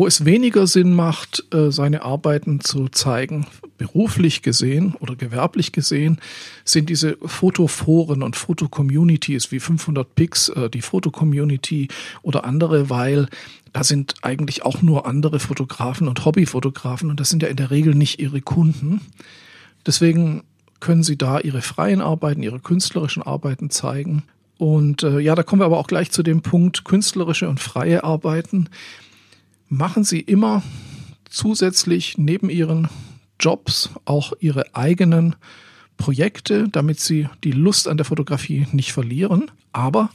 Wo 0.00 0.06
es 0.06 0.24
weniger 0.24 0.66
Sinn 0.66 0.94
macht, 0.94 1.44
äh, 1.52 1.70
seine 1.70 2.00
Arbeiten 2.00 2.60
zu 2.60 2.88
zeigen, 2.88 3.46
beruflich 3.76 4.40
gesehen 4.40 4.94
oder 4.98 5.14
gewerblich 5.14 5.72
gesehen, 5.72 6.22
sind 6.64 6.88
diese 6.88 7.18
Fotoforen 7.22 8.22
und 8.22 8.34
Fotocommunities 8.34 9.52
wie 9.52 9.60
500 9.60 10.14
Pix, 10.14 10.48
äh, 10.48 10.70
die 10.70 10.80
Fotocommunity 10.80 11.88
oder 12.22 12.46
andere, 12.46 12.88
weil 12.88 13.28
da 13.74 13.84
sind 13.84 14.14
eigentlich 14.22 14.64
auch 14.64 14.80
nur 14.80 15.04
andere 15.04 15.38
Fotografen 15.38 16.08
und 16.08 16.24
Hobbyfotografen 16.24 17.10
und 17.10 17.20
das 17.20 17.28
sind 17.28 17.42
ja 17.42 17.50
in 17.50 17.58
der 17.58 17.70
Regel 17.70 17.94
nicht 17.94 18.20
ihre 18.20 18.40
Kunden. 18.40 19.02
Deswegen 19.84 20.44
können 20.80 21.02
sie 21.02 21.18
da 21.18 21.40
ihre 21.40 21.60
freien 21.60 22.00
Arbeiten, 22.00 22.42
ihre 22.42 22.60
künstlerischen 22.60 23.22
Arbeiten 23.22 23.68
zeigen. 23.68 24.22
Und 24.56 25.02
äh, 25.02 25.18
ja, 25.18 25.34
da 25.34 25.42
kommen 25.42 25.60
wir 25.60 25.66
aber 25.66 25.78
auch 25.78 25.88
gleich 25.88 26.10
zu 26.10 26.22
dem 26.22 26.40
Punkt 26.40 26.86
künstlerische 26.86 27.50
und 27.50 27.60
freie 27.60 28.02
Arbeiten 28.02 28.70
machen 29.70 30.04
Sie 30.04 30.20
immer 30.20 30.62
zusätzlich 31.30 32.18
neben 32.18 32.50
Ihren 32.50 32.88
Jobs 33.38 33.90
auch 34.04 34.34
Ihre 34.40 34.74
eigenen 34.74 35.36
Projekte, 35.96 36.68
damit 36.68 37.00
Sie 37.00 37.28
die 37.44 37.52
Lust 37.52 37.88
an 37.88 37.96
der 37.96 38.04
Fotografie 38.04 38.66
nicht 38.72 38.92
verlieren. 38.92 39.50
Aber 39.72 40.10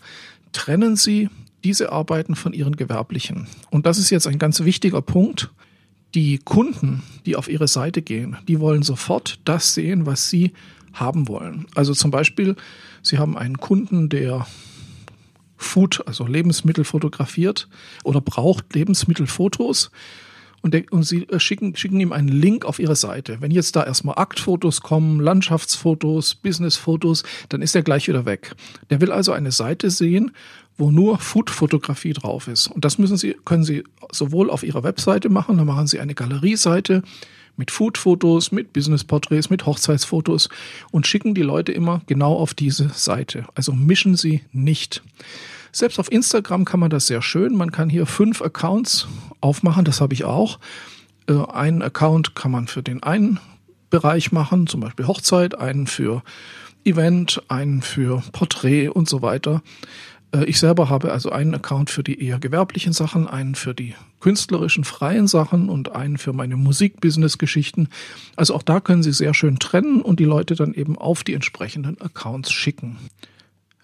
trennen 0.51 0.95
Sie 0.95 1.29
diese 1.63 1.91
Arbeiten 1.91 2.35
von 2.35 2.53
Ihren 2.53 2.75
gewerblichen. 2.75 3.47
Und 3.71 3.87
das 3.87 3.97
ist 3.97 4.11
jetzt 4.11 4.27
ein 4.27 4.37
ganz 4.37 4.63
wichtiger 4.63 5.01
Punkt. 5.01 5.51
Die 6.13 6.37
Kunden, 6.37 7.01
die 7.25 7.35
auf 7.35 7.49
Ihre 7.49 7.67
Seite 7.67 8.01
gehen, 8.01 8.37
die 8.47 8.59
wollen 8.59 8.83
sofort 8.83 9.39
das 9.45 9.73
sehen, 9.73 10.05
was 10.05 10.29
Sie 10.29 10.51
haben 10.93 11.27
wollen. 11.27 11.65
Also 11.75 11.93
zum 11.93 12.11
Beispiel, 12.11 12.55
Sie 13.01 13.17
haben 13.17 13.37
einen 13.37 13.57
Kunden, 13.57 14.09
der 14.09 14.45
Food, 15.57 16.03
also 16.05 16.25
Lebensmittel 16.25 16.83
fotografiert 16.83 17.67
oder 18.03 18.21
braucht 18.21 18.73
Lebensmittelfotos 18.73 19.91
und, 20.65 20.73
der, 20.73 20.83
und 20.89 21.03
sie 21.03 21.29
äh, 21.29 21.39
schicken, 21.39 21.75
schicken 21.75 21.99
ihm 21.99 22.11
einen 22.11 22.27
Link 22.27 22.65
auf 22.65 22.79
ihre 22.79 22.95
Seite. 22.95 23.37
Wenn 23.39 23.51
jetzt 23.51 23.75
da 23.75 23.83
erstmal 23.83 24.17
Aktfotos 24.17 24.81
kommen, 24.81 25.19
Landschaftsfotos, 25.19 26.33
Businessfotos, 26.33 27.23
dann 27.49 27.61
ist 27.61 27.75
er 27.75 27.83
gleich 27.83 28.07
wieder 28.07 28.25
weg. 28.25 28.55
Der 28.89 28.99
will 28.99 29.11
also 29.11 29.31
eine 29.31 29.51
Seite 29.51 29.91
sehen, 29.91 30.31
wo 30.75 30.89
nur 30.89 31.19
Food-Fotografie 31.19 32.13
drauf 32.13 32.47
ist. 32.47 32.65
Und 32.65 32.83
das 32.83 32.97
müssen 32.97 33.15
Sie, 33.15 33.35
können 33.45 33.63
Sie 33.63 33.83
sowohl 34.11 34.49
auf 34.49 34.63
Ihrer 34.63 34.81
Webseite 34.81 35.29
machen, 35.29 35.57
dann 35.57 35.67
machen 35.67 35.85
Sie 35.85 35.99
eine 35.99 36.15
Galerieseite 36.15 37.03
mit 37.57 37.69
Food-Fotos, 37.69 38.51
mit 38.51 38.73
Business-Porträts, 38.73 39.51
mit 39.51 39.67
Hochzeitsfotos 39.67 40.49
und 40.89 41.05
schicken 41.05 41.35
die 41.35 41.43
Leute 41.43 41.73
immer 41.73 42.01
genau 42.07 42.33
auf 42.33 42.55
diese 42.55 42.89
Seite. 42.89 43.45
Also 43.53 43.71
mischen 43.71 44.15
Sie 44.15 44.41
nicht. 44.51 45.03
Selbst 45.75 45.99
auf 45.99 46.09
Instagram 46.09 46.63
kann 46.63 46.79
man 46.79 46.89
das 46.89 47.07
sehr 47.07 47.21
schön. 47.21 47.53
Man 47.53 47.69
kann 47.69 47.89
hier 47.89 48.05
fünf 48.05 48.41
Accounts 48.41 49.09
aufmachen, 49.41 49.83
das 49.83 49.99
habe 49.99 50.13
ich 50.13 50.23
auch. 50.23 50.57
Äh, 51.27 51.33
einen 51.33 51.81
Account 51.81 52.33
kann 52.33 52.49
man 52.49 52.67
für 52.67 52.81
den 52.81 53.03
einen 53.03 53.41
Bereich 53.89 54.31
machen, 54.31 54.67
zum 54.67 54.79
Beispiel 54.79 55.05
Hochzeit, 55.05 55.59
einen 55.59 55.85
für 55.85 56.23
Event, 56.85 57.43
einen 57.49 57.81
für 57.81 58.23
Porträt 58.31 58.87
und 58.87 59.09
so 59.09 59.21
weiter. 59.21 59.63
Äh, 60.31 60.45
ich 60.45 60.61
selber 60.61 60.87
habe 60.87 61.11
also 61.11 61.29
einen 61.29 61.53
Account 61.53 61.89
für 61.89 62.03
die 62.03 62.25
eher 62.25 62.39
gewerblichen 62.39 62.93
Sachen, 62.93 63.27
einen 63.27 63.55
für 63.55 63.73
die 63.73 63.95
künstlerischen 64.21 64.85
freien 64.85 65.27
Sachen 65.27 65.67
und 65.67 65.91
einen 65.91 66.17
für 66.17 66.31
meine 66.31 66.55
Musik-Business-Geschichten. 66.55 67.89
Also 68.37 68.55
auch 68.55 68.63
da 68.63 68.79
können 68.79 69.03
Sie 69.03 69.11
sehr 69.11 69.33
schön 69.33 69.59
trennen 69.59 70.01
und 70.01 70.21
die 70.21 70.25
Leute 70.25 70.55
dann 70.55 70.73
eben 70.73 70.97
auf 70.97 71.25
die 71.25 71.33
entsprechenden 71.33 71.99
Accounts 71.99 72.53
schicken. 72.53 72.95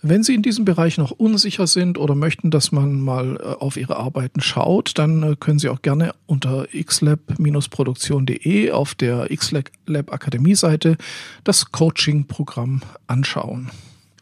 Wenn 0.03 0.23
Sie 0.23 0.33
in 0.33 0.41
diesem 0.41 0.65
Bereich 0.65 0.97
noch 0.97 1.11
unsicher 1.11 1.67
sind 1.67 1.99
oder 1.99 2.15
möchten, 2.15 2.49
dass 2.49 2.71
man 2.71 3.01
mal 3.01 3.35
äh, 3.35 3.43
auf 3.43 3.77
Ihre 3.77 3.97
Arbeiten 3.97 4.41
schaut, 4.41 4.97
dann 4.97 5.21
äh, 5.21 5.35
können 5.39 5.59
Sie 5.59 5.69
auch 5.69 5.83
gerne 5.83 6.15
unter 6.25 6.65
xlab-produktion.de 6.73 8.71
auf 8.71 8.95
der 8.95 9.27
xlab 9.27 10.11
Akademie 10.11 10.55
Seite 10.55 10.97
das 11.43 11.71
Coaching-Programm 11.71 12.81
anschauen. 13.05 13.69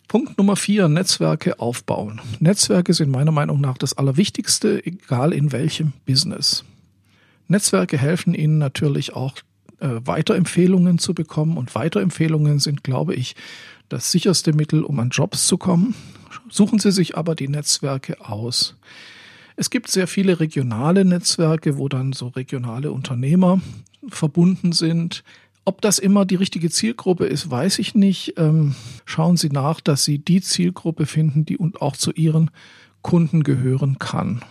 Punkt 0.10 0.38
Nummer 0.38 0.58
vier, 0.58 0.90
Netzwerke 0.90 1.62
aufbauen. 1.62 2.20
Netzwerke 2.40 2.94
sind 2.94 3.10
meiner 3.10 3.32
Meinung 3.32 3.62
nach 3.62 3.78
das 3.78 3.98
Allerwichtigste, 3.98 4.86
egal 4.86 5.32
in 5.32 5.54
welchem 5.54 5.94
Business. 6.06 6.66
Netzwerke 7.48 7.98
helfen 7.98 8.34
Ihnen 8.34 8.58
natürlich 8.58 9.14
auch 9.14 9.36
äh, 9.80 9.88
Weiterempfehlungen 10.04 10.98
zu 10.98 11.14
bekommen 11.14 11.56
und 11.56 11.74
Weiterempfehlungen 11.74 12.60
sind, 12.60 12.84
glaube 12.84 13.16
ich, 13.16 13.36
das 13.90 14.12
sicherste 14.12 14.54
Mittel, 14.54 14.84
um 14.84 15.00
an 15.00 15.10
Jobs 15.10 15.48
zu 15.48 15.58
kommen. 15.58 15.96
Suchen 16.50 16.80
Sie 16.80 16.92
sich 16.92 17.18
aber 17.18 17.36
die 17.36 17.48
Netzwerke 17.48 18.22
aus. 18.22 18.76
Es 19.56 19.70
gibt 19.70 19.90
sehr 19.90 20.08
viele 20.08 20.40
regionale 20.40 21.04
Netzwerke, 21.04 21.78
wo 21.78 21.90
dann 21.90 22.14
so 22.14 22.28
regionale 22.28 22.92
Unternehmer 22.92 23.60
verbunden 24.08 24.72
sind. 24.72 25.24
Ob 25.66 25.82
das 25.82 26.00
immer 26.00 26.26
die 26.26 26.36
richtige 26.36 26.70
Zielgruppe 26.70 27.26
ist, 27.26 27.52
weiß 27.52 27.80
ich 27.80 27.94
nicht. 27.94 28.36
Ähm, 28.38 28.76
schauen 29.06 29.38
Sie 29.38 29.50
nach, 29.50 29.82
dass 29.82 30.06
Sie 30.06 30.18
die 30.18 30.42
Zielgruppe 30.42 31.06
finden, 31.06 31.46
die 31.46 31.58
und 31.58 31.82
auch 31.82 31.98
zu 31.98 32.12
Ihren 32.12 32.52
Kunden 33.02 33.44
gehören 33.44 34.00
kann. 34.00 34.42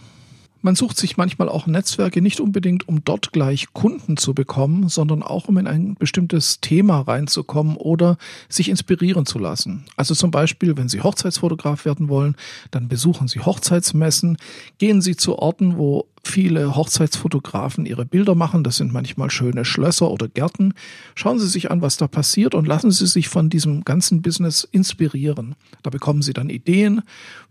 Man 0.61 0.75
sucht 0.75 0.97
sich 0.97 1.17
manchmal 1.17 1.49
auch 1.49 1.67
Netzwerke 1.67 2.21
nicht 2.21 2.41
unbedingt, 2.41 2.89
um 2.89 3.05
dort 3.05 3.33
gleich 3.33 3.73
Kunden 3.73 4.17
zu 4.17 4.35
bekommen, 4.35 4.89
sondern 4.89 5.23
auch 5.23 5.49
um 5.49 5.57
in 5.59 5.67
ein 5.67 5.95
bestimmtes 5.95 6.61
Thema 6.61 7.01
reinzukommen 7.01 7.77
oder 7.77 8.19
sich 8.49 8.69
inspirieren 8.69 9.25
zu 9.25 9.39
lassen. 9.39 9.85
Also 9.97 10.15
zum 10.15 10.31
Beispiel, 10.31 10.77
wenn 10.77 10.89
Sie 10.89 11.01
Hochzeitsfotograf 11.01 11.85
werden 11.85 12.09
wollen, 12.09 12.37
dann 12.71 12.89
besuchen 12.89 13.29
Sie 13.29 13.41
Hochzeitsmessen, 13.41 14.37
gehen 14.79 15.01
Sie 15.01 15.17
zu 15.17 15.39
Orten, 15.39 15.79
wo 15.79 16.07
viele 16.23 16.75
Hochzeitsfotografen 16.75 17.87
ihre 17.87 18.05
Bilder 18.05 18.35
machen. 18.35 18.65
Das 18.65 18.77
sind 18.77 18.93
manchmal 18.93 19.31
schöne 19.31 19.65
Schlösser 19.65 20.11
oder 20.11 20.29
Gärten. 20.29 20.75
Schauen 21.15 21.39
Sie 21.39 21.49
sich 21.49 21.71
an, 21.71 21.83
was 21.83 21.97
da 21.97 22.07
passiert 22.07 22.55
und 22.55 22.67
lassen 22.67 22.91
Sie 22.91 23.07
sich 23.07 23.29
von 23.29 23.51
diesem 23.51 23.85
ganzen 23.85 24.23
Business 24.23 24.65
inspirieren. 24.71 25.55
Da 25.83 25.91
bekommen 25.91 26.23
Sie 26.23 26.33
dann 26.33 26.51
Ideen, 26.51 27.03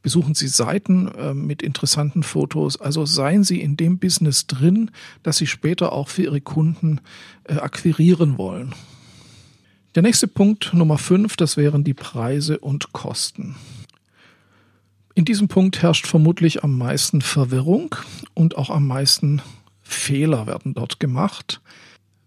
besuchen 0.02 0.36
Sie 0.36 0.48
Seiten 0.48 1.08
äh, 1.10 1.34
mit 1.34 1.62
interessanten 1.62 2.24
Fotos. 2.24 2.80
Also 2.80 3.06
seien 3.06 3.44
Sie 3.44 3.62
in 3.62 3.78
dem 3.78 4.00
Business 4.00 4.48
drin, 4.48 4.92
dass 5.24 5.38
Sie 5.38 5.48
später 5.48 5.92
auch 5.94 6.10
für 6.10 6.24
Ihre 6.24 6.42
Kunden 6.42 7.02
äh, 7.46 7.56
akquirieren 7.56 8.38
wollen. 8.38 8.74
Der 9.96 10.04
nächste 10.04 10.28
Punkt, 10.28 10.74
Nummer 10.74 11.00
fünf, 11.00 11.38
das 11.38 11.58
wären 11.58 11.84
die 11.84 11.96
Preise 11.96 12.60
und 12.60 12.94
Kosten. 12.94 13.56
In 15.18 15.26
diesem 15.26 15.48
Punkt 15.48 15.82
herrscht 15.82 16.06
vermutlich 16.06 16.64
am 16.64 16.78
meisten 16.78 17.22
Verwirrung 17.22 17.96
und 18.36 18.56
auch 18.56 18.70
am 18.70 18.86
meisten 18.86 19.42
Fehler 19.82 20.46
werden 20.46 20.76
dort 20.76 21.00
gemacht. 21.00 21.60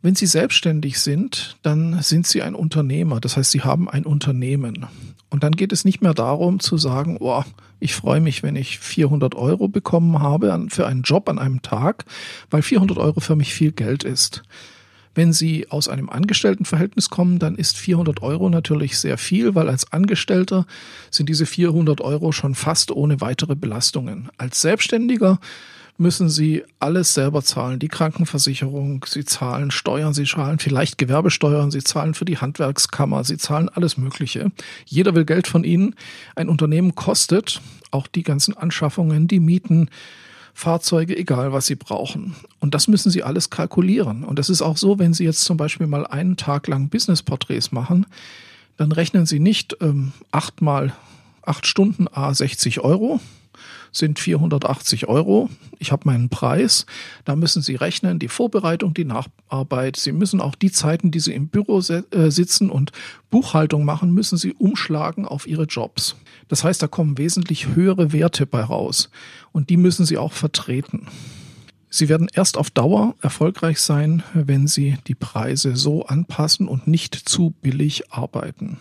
Wenn 0.03 0.17
Sie 0.17 0.27
selbstständig 0.27 0.99
sind, 0.99 1.57
dann 1.63 2.03
sind 2.03 2.27
Sie 2.27 2.43
ein 2.43 2.57
Unternehmer. 2.57 3.21
Das 3.21 3.37
heißt, 3.37 3.53
Sie 3.53 3.61
haben 3.61 3.89
ein 3.89 4.05
Unternehmen. 4.05 4.87
Und 5.29 5.45
dann 5.45 5.53
geht 5.53 5.71
es 5.71 5.85
nicht 5.85 6.03
mehr 6.03 6.15
darum 6.15 6.59
zu 6.59 6.79
sagen, 6.79 7.19
oh, 7.21 7.45
ich 7.79 7.95
freue 7.95 8.21
mich, 8.21 8.43
wenn 8.43 8.57
ich 8.57 8.81
400 8.81 9.37
Euro 9.37 9.69
bekommen 9.69 10.19
habe 10.19 10.67
für 10.69 10.89
einen 10.89 11.03
Job 11.03 11.29
an 11.29 11.39
einem 11.39 11.63
Tag, 11.63 12.05
weil 12.51 12.63
400 12.63 12.99
Euro 12.99 13.21
für 13.21 13.37
mich 13.37 13.55
viel 13.55 13.71
Geld 13.71 14.03
ist. 14.03 14.43
Wenn 15.15 15.33
Sie 15.33 15.69
aus 15.71 15.89
einem 15.89 16.09
Angestelltenverhältnis 16.09 17.11
kommen, 17.11 17.39
dann 17.39 17.57
ist 17.57 17.77
400 17.77 18.23
Euro 18.23 18.49
natürlich 18.49 18.99
sehr 18.99 19.19
viel, 19.19 19.55
weil 19.55 19.69
als 19.69 19.93
Angestellter 19.93 20.67
sind 21.11 21.29
diese 21.29 21.47
400 21.47 22.01
Euro 22.01 22.33
schon 22.33 22.55
fast 22.55 22.93
ohne 22.93 23.21
weitere 23.21 23.57
Belastungen. 23.57 24.31
Als 24.39 24.61
Selbstständiger 24.61 25.41
müssen 26.01 26.31
Sie 26.31 26.65
alles 26.79 27.13
selber 27.13 27.43
zahlen. 27.43 27.79
Die 27.79 27.89
Krankenversicherung, 27.89 29.05
Sie 29.07 29.25
zahlen 29.25 29.71
Steuern, 29.71 30.15
Sie 30.15 30.25
zahlen 30.25 30.59
vielleicht 30.59 30.97
Gewerbesteuern, 30.97 31.71
Sie 31.71 31.85
zahlen 31.85 32.15
für 32.15 32.25
die 32.25 32.39
Handwerkskammer, 32.39 33.23
Sie 33.23 33.37
zahlen 33.37 33.69
alles 33.69 33.99
Mögliche. 33.99 34.51
Jeder 34.87 35.15
will 35.15 35.27
Geld 35.27 35.47
von 35.47 35.63
Ihnen. 35.63 35.95
Ein 36.37 36.49
Unternehmen 36.49 36.95
kostet 36.95 37.61
auch 37.91 38.07
die 38.07 38.23
ganzen 38.23 38.57
Anschaffungen, 38.57 39.29
die 39.29 39.41
Mieten, 39.41 39.91
Fahrzeuge, 40.61 41.17
egal 41.17 41.53
was 41.53 41.67
sie 41.67 41.75
brauchen. 41.75 42.37
Und 42.61 42.75
das 42.75 42.87
müssen 42.87 43.11
sie 43.11 43.23
alles 43.23 43.51
kalkulieren. 43.51 44.25
Und 44.25 44.39
das 44.39 44.51
ist 44.51 44.63
auch 44.63 44.77
so, 44.77 44.99
wenn 44.99 45.15
Sie 45.15 45.25
jetzt 45.25 45.45
zum 45.45 45.57
Beispiel 45.57 45.87
mal 45.87 46.07
einen 46.07 46.37
Tag 46.37 46.69
lang 46.69 46.89
Business-Porträts 46.91 47.73
machen, 47.73 48.07
dann 48.77 48.93
rechnen 48.93 49.27
Sie 49.27 49.41
nicht 49.41 49.77
ähm, 49.81 50.13
acht 50.31 50.63
mal 50.63 50.93
acht 51.43 51.67
Stunden 51.67 52.07
A 52.13 52.33
60 52.33 52.81
Euro, 52.81 53.21
sind 53.93 54.19
480 54.19 55.09
Euro. 55.09 55.49
Ich 55.79 55.91
habe 55.93 56.03
meinen 56.05 56.29
Preis. 56.29 56.87
Da 57.25 57.35
müssen 57.35 57.63
Sie 57.63 57.75
rechnen, 57.75 58.19
die 58.19 58.29
Vorbereitung, 58.29 58.95
die 58.95 59.05
Nacharbeit. 59.05 59.97
Sie 59.97 60.13
müssen 60.13 60.41
auch 60.41 60.55
die 60.55 60.71
Zeiten, 60.71 61.11
die 61.11 61.21
Sie 61.21 61.35
im 61.35 61.49
Büro 61.49 61.79
äh, 61.81 62.31
sitzen 62.31 62.71
und 62.71 62.93
Buchhaltung 63.31 63.85
machen, 63.85 64.13
müssen 64.13 64.39
Sie 64.39 64.53
umschlagen 64.53 65.27
auf 65.27 65.47
Ihre 65.47 65.65
Jobs. 65.65 66.17
Das 66.51 66.65
heißt, 66.65 66.83
da 66.83 66.89
kommen 66.89 67.17
wesentlich 67.17 67.69
höhere 67.77 68.13
Werte 68.13 68.45
bei 68.45 68.61
raus. 68.61 69.09
Und 69.53 69.71
die 69.71 69.77
müssen 69.77 70.05
Sie 70.05 70.19
auch 70.19 70.33
vertreten. 70.33 71.07
Sie 71.89 72.09
werden 72.09 72.29
erst 72.33 72.59
auf 72.59 72.71
Dauer 72.71 73.15
erfolgreich 73.21 73.81
sein, 73.81 74.25
wenn 74.35 74.67
Sie 74.67 74.99
die 75.07 75.15
Preise 75.15 75.77
so 75.77 76.07
anpassen 76.07 76.67
und 76.67 76.89
nicht 76.89 77.15
zu 77.15 77.55
billig 77.63 78.13
arbeiten. 78.13 78.79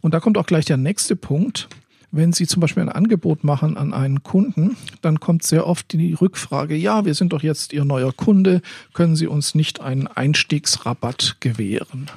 Und 0.00 0.12
da 0.12 0.18
kommt 0.18 0.36
auch 0.36 0.46
gleich 0.46 0.64
der 0.64 0.76
nächste 0.76 1.14
Punkt. 1.14 1.68
Wenn 2.10 2.32
Sie 2.32 2.48
zum 2.48 2.60
Beispiel 2.60 2.82
ein 2.82 2.88
Angebot 2.88 3.44
machen 3.44 3.76
an 3.76 3.94
einen 3.94 4.24
Kunden, 4.24 4.76
dann 5.00 5.20
kommt 5.20 5.44
sehr 5.44 5.68
oft 5.68 5.92
die 5.92 6.14
Rückfrage, 6.14 6.74
ja, 6.74 7.04
wir 7.04 7.14
sind 7.14 7.32
doch 7.32 7.44
jetzt 7.44 7.72
Ihr 7.72 7.84
neuer 7.84 8.12
Kunde, 8.12 8.60
können 8.92 9.14
Sie 9.14 9.28
uns 9.28 9.54
nicht 9.54 9.80
einen 9.80 10.08
Einstiegsrabatt 10.08 11.36
gewähren? 11.38 12.10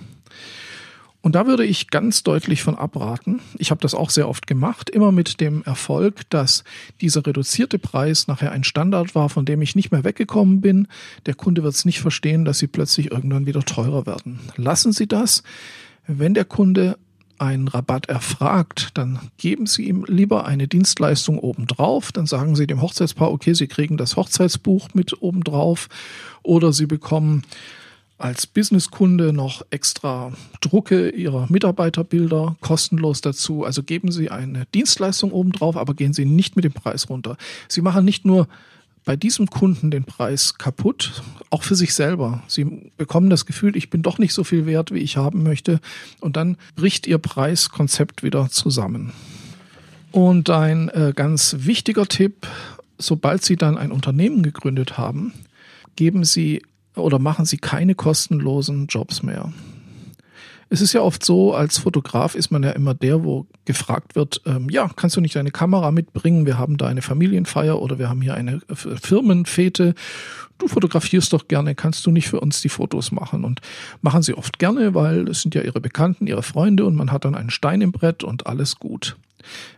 Und 1.22 1.36
da 1.36 1.48
würde 1.48 1.66
ich 1.66 1.90
ganz 1.90 2.24
deutlich 2.24 2.64
von 2.64 2.76
abraten. 2.76 3.42
Ich 3.58 3.72
habe 3.72 3.82
das 3.82 3.96
auch 3.96 4.12
sehr 4.12 4.30
oft 4.30 4.48
gemacht, 4.48 4.90
immer 4.90 5.12
mit 5.12 5.42
dem 5.42 5.64
Erfolg, 5.64 6.30
dass 6.30 6.64
dieser 7.02 7.26
reduzierte 7.26 7.80
Preis 7.80 8.28
nachher 8.28 8.52
ein 8.52 8.64
Standard 8.64 9.16
war, 9.16 9.30
von 9.30 9.46
dem 9.46 9.62
ich 9.62 9.76
nicht 9.76 9.92
mehr 9.92 10.04
weggekommen 10.04 10.62
bin. 10.62 10.88
Der 11.26 11.34
Kunde 11.34 11.64
wird 11.64 11.74
es 11.74 11.86
nicht 11.86 12.00
verstehen, 12.00 12.46
dass 12.46 12.60
sie 12.60 12.68
plötzlich 12.68 13.12
irgendwann 13.12 13.46
wieder 13.46 13.64
teurer 13.64 14.06
werden. 14.06 14.40
Lassen 14.56 14.94
Sie 14.94 15.08
das. 15.08 15.44
Wenn 16.06 16.34
der 16.34 16.46
Kunde 16.46 16.98
einen 17.40 17.68
Rabatt 17.68 18.08
erfragt, 18.08 18.90
dann 18.94 19.20
geben 19.38 19.66
Sie 19.66 19.88
ihm 19.88 20.06
lieber 20.08 20.46
eine 20.46 20.68
Dienstleistung 20.68 21.40
obendrauf. 21.40 22.12
Dann 22.12 22.26
sagen 22.26 22.56
Sie 22.56 22.68
dem 22.68 22.82
Hochzeitspaar, 22.82 23.32
okay, 23.32 23.54
Sie 23.54 23.68
kriegen 23.68 23.98
das 23.98 24.16
Hochzeitsbuch 24.16 24.90
mit 24.94 25.22
obendrauf 25.22 25.90
oder 26.44 26.74
Sie 26.74 26.86
bekommen 26.86 27.44
als 28.18 28.48
Businesskunde 28.48 29.32
noch 29.32 29.64
extra 29.70 30.32
Drucke 30.62 31.10
Ihrer 31.10 31.48
Mitarbeiterbilder 31.50 32.56
kostenlos 32.62 33.22
dazu. 33.22 33.64
Also 33.64 33.84
geben 33.84 34.12
Sie 34.12 34.32
eine 34.32 34.66
Dienstleistung 34.74 35.32
obendrauf, 35.32 35.78
aber 35.78 35.94
gehen 35.94 36.14
Sie 36.14 36.26
nicht 36.26 36.56
mit 36.56 36.66
dem 36.66 36.74
Preis 36.74 37.10
runter. 37.10 37.38
Sie 37.68 37.82
machen 37.82 38.06
nicht 38.06 38.26
nur 38.26 38.48
bei 39.06 39.16
diesem 39.16 39.48
Kunden 39.48 39.90
den 39.90 40.04
Preis 40.04 40.58
kaputt, 40.58 41.24
auch 41.50 41.64
für 41.64 41.76
sich 41.76 41.94
selber. 41.94 42.44
Sie 42.48 42.92
bekommen 42.98 43.30
das 43.30 43.46
Gefühl, 43.46 43.78
ich 43.78 43.90
bin 43.90 44.02
doch 44.02 44.18
nicht 44.18 44.34
so 44.34 44.44
viel 44.44 44.66
wert, 44.66 44.92
wie 44.92 45.00
ich 45.00 45.16
haben 45.16 45.44
möchte. 45.44 45.80
Und 46.20 46.36
dann 46.36 46.58
bricht 46.76 47.08
Ihr 47.08 47.18
Preiskonzept 47.20 48.22
wieder 48.24 48.50
zusammen. 48.50 49.14
Und 50.12 50.50
ein 50.50 50.90
äh, 50.90 51.14
ganz 51.16 51.56
wichtiger 51.60 52.06
Tipp, 52.08 52.48
sobald 52.98 53.46
Sie 53.46 53.56
dann 53.56 53.78
ein 53.78 53.92
Unternehmen 53.92 54.44
gegründet 54.44 54.98
haben, 54.98 55.34
geben 55.96 56.26
Sie 56.26 56.64
oder 57.00 57.20
machen 57.20 57.46
Sie 57.46 57.58
keine 57.58 57.96
kostenlosen 57.96 58.88
Jobs 58.88 59.24
mehr. 59.24 59.51
Es 60.70 60.82
ist 60.82 60.92
ja 60.92 61.01
oft 61.01 61.24
so, 61.24 61.54
als 61.54 61.77
Fotograf 61.77 62.36
ist 62.36 62.51
man 62.51 62.62
ja 62.62 62.72
immer 62.72 62.94
der, 62.94 63.24
wo 63.24 63.48
gefragt 63.63 64.16
wird, 64.16 64.42
ähm, 64.46 64.70
ja, 64.70 64.89
kannst 64.94 65.16
du 65.16 65.22
nicht 65.22 65.36
deine 65.36 65.51
Kamera 65.51 65.92
mitbringen? 65.92 66.46
Wir 66.46 66.58
haben 66.58 66.75
da 66.77 66.88
eine 66.88 67.01
Familienfeier 67.01 67.82
oder 67.82 68.00
wir 68.00 68.10
haben 68.10 68.22
hier 68.22 68.34
eine 68.34 68.60
Firmenfete. 68.74 69.96
Du 70.58 70.68
fotografierst 70.68 71.32
doch 71.32 71.48
gerne, 71.48 71.74
kannst 71.74 72.06
du 72.06 72.12
nicht 72.12 72.27
für 72.27 72.42
uns 72.42 72.62
die 72.62 72.70
Fotos 72.70 73.13
machen? 73.13 73.46
Und 73.46 73.62
machen 74.01 74.24
sie 74.24 74.34
oft 74.34 74.60
gerne, 74.60 74.94
weil 74.94 75.30
es 75.30 75.42
sind 75.42 75.56
ja 75.56 75.62
ihre 75.62 75.80
Bekannten, 75.80 76.27
ihre 76.27 76.44
Freunde 76.44 76.86
und 76.86 76.96
man 76.96 77.13
hat 77.13 77.24
dann 77.24 77.36
einen 77.36 77.50
Stein 77.50 77.80
im 77.80 77.94
Brett 77.94 78.25
und 78.25 78.46
alles 78.46 78.75
gut. 78.75 79.16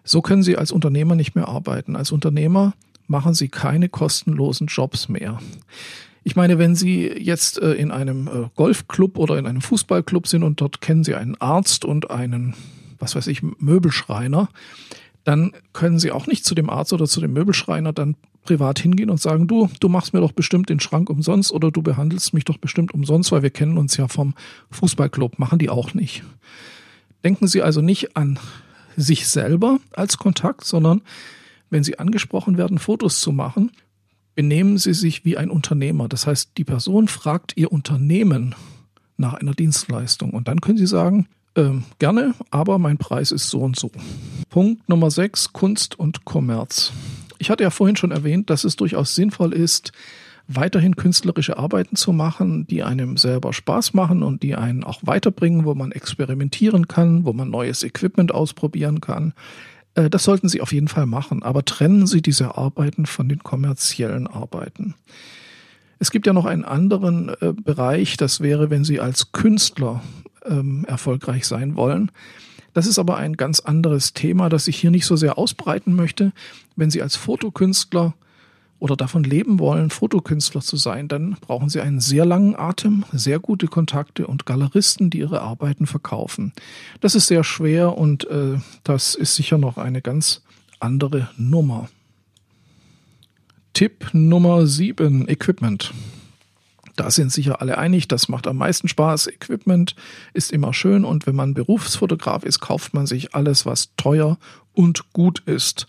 So 0.04 0.22
können 0.22 0.42
sie 0.42 0.58
als 0.58 0.72
Unternehmer 0.72 1.14
nicht 1.14 1.36
mehr 1.36 1.50
arbeiten. 1.50 1.96
Als 1.96 2.12
Unternehmer 2.12 2.74
machen 3.08 3.36
sie 3.36 3.50
keine 3.50 3.90
kostenlosen 3.90 4.68
Jobs 4.68 5.08
mehr. 5.08 5.40
Ich 6.24 6.36
meine, 6.36 6.58
wenn 6.58 6.76
Sie 6.76 7.08
jetzt 7.08 7.62
äh, 7.62 7.74
in 7.74 7.92
einem 7.92 8.28
äh, 8.28 8.50
Golfclub 8.56 9.18
oder 9.18 9.38
in 9.38 9.46
einem 9.46 9.62
Fußballclub 9.62 10.28
sind 10.28 10.44
und 10.44 10.62
dort 10.62 10.82
kennen 10.82 11.04
Sie 11.04 11.16
einen 11.16 11.40
Arzt 11.40 11.86
und 11.86 12.12
einen, 12.12 12.56
was 13.00 13.16
weiß 13.16 13.28
ich, 13.28 13.42
Möbelschreiner, 13.42 14.50
dann 15.24 15.54
können 15.74 16.00
Sie 16.00 16.12
auch 16.12 16.28
nicht 16.28 16.46
zu 16.46 16.56
dem 16.56 16.70
Arzt 16.70 16.94
oder 16.94 17.06
zu 17.06 17.22
dem 17.22 17.34
Möbelschreiner 17.34 17.94
dann 17.94 18.16
privat 18.44 18.80
hingehen 18.80 19.10
und 19.10 19.22
sagen, 19.22 19.48
du, 19.48 19.70
du 19.80 19.90
machst 19.90 20.14
mir 20.14 20.22
doch 20.22 20.32
bestimmt 20.32 20.70
den 20.70 20.80
Schrank 20.80 21.10
umsonst 21.10 21.52
oder 21.52 21.72
du 21.72 21.82
behandelst 21.82 22.34
mich 22.34 22.46
doch 22.46 22.58
bestimmt 22.58 22.94
umsonst, 22.94 23.32
weil 23.32 23.44
wir 23.44 23.50
kennen 23.50 23.78
uns 23.78 23.98
ja 23.98 24.08
vom 24.08 24.34
Fußballclub. 24.72 25.40
Machen 25.40 25.60
die 25.60 25.70
auch 25.70 25.94
nicht. 25.94 26.24
Denken 27.24 27.48
Sie 27.48 27.62
also 27.62 27.82
nicht 27.82 28.16
an 28.16 28.40
sich 28.96 29.28
selber 29.28 29.80
als 29.94 30.18
Kontakt, 30.18 30.66
sondern 30.66 31.02
wenn 31.70 31.84
Sie 31.84 32.00
angesprochen 32.00 32.58
werden, 32.58 32.80
Fotos 32.80 33.20
zu 33.20 33.32
machen, 33.32 33.72
benehmen 34.40 34.78
Sie 34.78 34.94
sich 34.94 35.26
wie 35.26 35.36
ein 35.36 35.50
Unternehmer. 35.50 36.08
Das 36.08 36.26
heißt, 36.26 36.52
die 36.56 36.64
Person 36.64 37.10
fragt 37.10 37.58
Ihr 37.58 37.74
Unternehmen 37.74 38.56
nach 39.18 39.34
einer 39.34 39.54
Dienstleistung 39.54 40.30
und 40.30 40.48
dann 40.48 40.62
können 40.62 40.78
Sie 40.78 40.88
sagen, 40.88 41.28
äh, 41.56 41.72
gerne, 41.98 42.34
aber 42.50 42.80
mein 42.80 42.98
Preis 42.98 43.34
ist 43.34 43.50
so 43.50 43.60
und 43.60 43.78
so. 43.78 43.92
Punkt 44.50 44.88
Nummer 44.88 45.12
6, 45.12 45.52
Kunst 45.52 46.00
und 46.00 46.24
Kommerz. 46.24 46.94
Ich 47.38 47.50
hatte 47.50 47.64
ja 47.64 47.70
vorhin 47.70 47.98
schon 47.98 48.12
erwähnt, 48.12 48.50
dass 48.50 48.64
es 48.64 48.78
durchaus 48.78 49.14
sinnvoll 49.14 49.52
ist, 49.52 49.92
weiterhin 50.48 50.96
künstlerische 50.96 51.58
Arbeiten 51.58 51.98
zu 51.98 52.14
machen, 52.14 52.66
die 52.66 52.82
einem 52.82 53.18
selber 53.18 53.52
Spaß 53.52 53.94
machen 53.94 54.24
und 54.24 54.42
die 54.42 54.56
einen 54.56 54.86
auch 54.86 55.02
weiterbringen, 55.04 55.66
wo 55.66 55.76
man 55.76 55.92
experimentieren 55.92 56.88
kann, 56.88 57.26
wo 57.26 57.34
man 57.34 57.50
neues 57.50 57.84
Equipment 57.84 58.34
ausprobieren 58.34 59.02
kann. 59.02 59.34
Äh, 59.96 60.10
das 60.10 60.24
sollten 60.24 60.50
Sie 60.50 60.62
auf 60.62 60.72
jeden 60.72 60.88
Fall 60.88 61.06
machen, 61.06 61.44
aber 61.44 61.66
trennen 61.66 62.08
Sie 62.08 62.22
diese 62.22 62.58
Arbeiten 62.58 63.06
von 63.06 63.30
den 63.30 63.40
kommerziellen 63.40 64.28
Arbeiten. 64.28 64.96
Es 66.00 66.12
gibt 66.12 66.26
ja 66.26 66.34
noch 66.34 66.46
einen 66.46 66.64
anderen 66.64 67.30
äh, 67.42 67.54
Bereich, 67.54 68.18
das 68.18 68.40
wäre, 68.40 68.70
wenn 68.70 68.84
Sie 68.84 69.00
als 69.00 69.32
Künstler 69.32 70.02
ähm, 70.46 70.86
erfolgreich 70.88 71.46
sein 71.46 71.76
wollen. 71.76 72.12
Das 72.74 72.88
ist 72.88 73.00
aber 73.00 73.18
ein 73.18 73.36
ganz 73.36 73.60
anderes 73.60 74.14
Thema, 74.14 74.48
das 74.48 74.68
ich 74.68 74.78
hier 74.78 74.92
nicht 74.92 75.06
so 75.06 75.16
sehr 75.16 75.38
ausbreiten 75.38 75.96
möchte. 75.96 76.32
Wenn 76.76 76.90
Sie 76.90 77.02
als 77.02 77.16
Fotokünstler 77.16 78.14
oder 78.80 78.96
davon 78.96 79.24
leben 79.24 79.60
wollen, 79.60 79.90
Fotokünstler 79.90 80.62
zu 80.62 80.78
sein, 80.78 81.08
dann 81.08 81.36
brauchen 81.42 81.70
sie 81.70 81.82
einen 81.82 82.00
sehr 82.00 82.26
langen 82.26 82.56
Atem, 82.56 83.06
sehr 83.12 83.40
gute 83.40 83.68
Kontakte 83.68 84.26
und 84.28 84.46
Galeristen, 84.46 85.10
die 85.10 85.20
ihre 85.20 85.42
Arbeiten 85.42 85.86
verkaufen. 85.86 86.54
Das 87.02 87.16
ist 87.16 87.28
sehr 87.28 87.44
schwer 87.44 87.98
und 87.98 88.28
äh, 88.30 88.58
das 88.84 89.16
ist 89.16 89.36
sicher 89.36 89.58
noch 89.58 89.78
eine 89.78 90.02
ganz 90.02 90.42
andere 90.80 91.30
Nummer. 91.38 91.90
Tipp 93.74 94.10
Nummer 94.14 94.66
7, 94.66 95.28
Equipment. 95.30 95.94
Da 97.00 97.10
sind 97.12 97.32
sicher 97.32 97.62
alle 97.62 97.78
einig, 97.78 98.10
das 98.10 98.28
macht 98.28 98.46
am 98.46 98.58
meisten 98.58 98.90
Spaß. 98.90 99.28
Equipment 99.28 99.96
ist 100.34 100.52
immer 100.52 100.74
schön 100.74 101.06
und 101.06 101.26
wenn 101.28 101.36
man 101.36 101.54
Berufsfotograf 101.54 102.44
ist, 102.44 102.60
kauft 102.60 102.94
man 102.94 103.08
sich 103.08 103.34
alles, 103.34 103.66
was 103.66 103.96
teuer 103.96 104.38
und 104.74 105.14
gut 105.14 105.42
ist. 105.46 105.88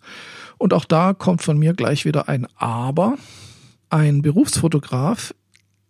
Und 0.57 0.73
auch 0.73 0.85
da 0.85 1.13
kommt 1.13 1.43
von 1.43 1.59
mir 1.59 1.75
gleich 1.75 2.05
wieder 2.05 2.29
ein 2.29 2.47
Aber. 2.55 3.17
Ein 3.89 4.23
Berufsfotograf 4.23 5.35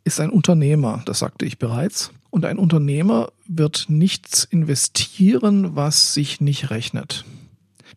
ist 0.05 0.21
ein 0.21 0.31
Unternehmer, 0.31 1.03
das 1.05 1.19
sagte 1.19 1.45
ich 1.45 1.59
bereits. 1.59 2.13
Und 2.31 2.47
ein 2.47 2.57
Unternehmer 2.57 3.31
wird 3.47 3.87
nichts 3.89 4.45
investieren, 4.45 5.77
was 5.77 6.15
sich 6.15 6.41
nicht 6.41 6.71
rechnet. 6.71 7.27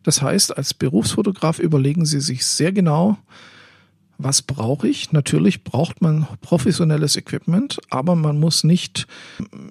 Das 0.02 0.20
heißt, 0.20 0.58
als 0.58 0.74
Berufsfotograf 0.74 1.58
überlegen 1.58 2.04
Sie 2.04 2.20
sich 2.20 2.44
sehr 2.44 2.72
genau, 2.72 3.16
was 4.18 4.42
brauche 4.42 4.88
ich? 4.88 5.12
Natürlich 5.12 5.64
braucht 5.64 6.00
man 6.02 6.26
professionelles 6.40 7.16
Equipment, 7.16 7.78
aber 7.90 8.14
man 8.14 8.38
muss 8.38 8.64
nicht, 8.64 9.06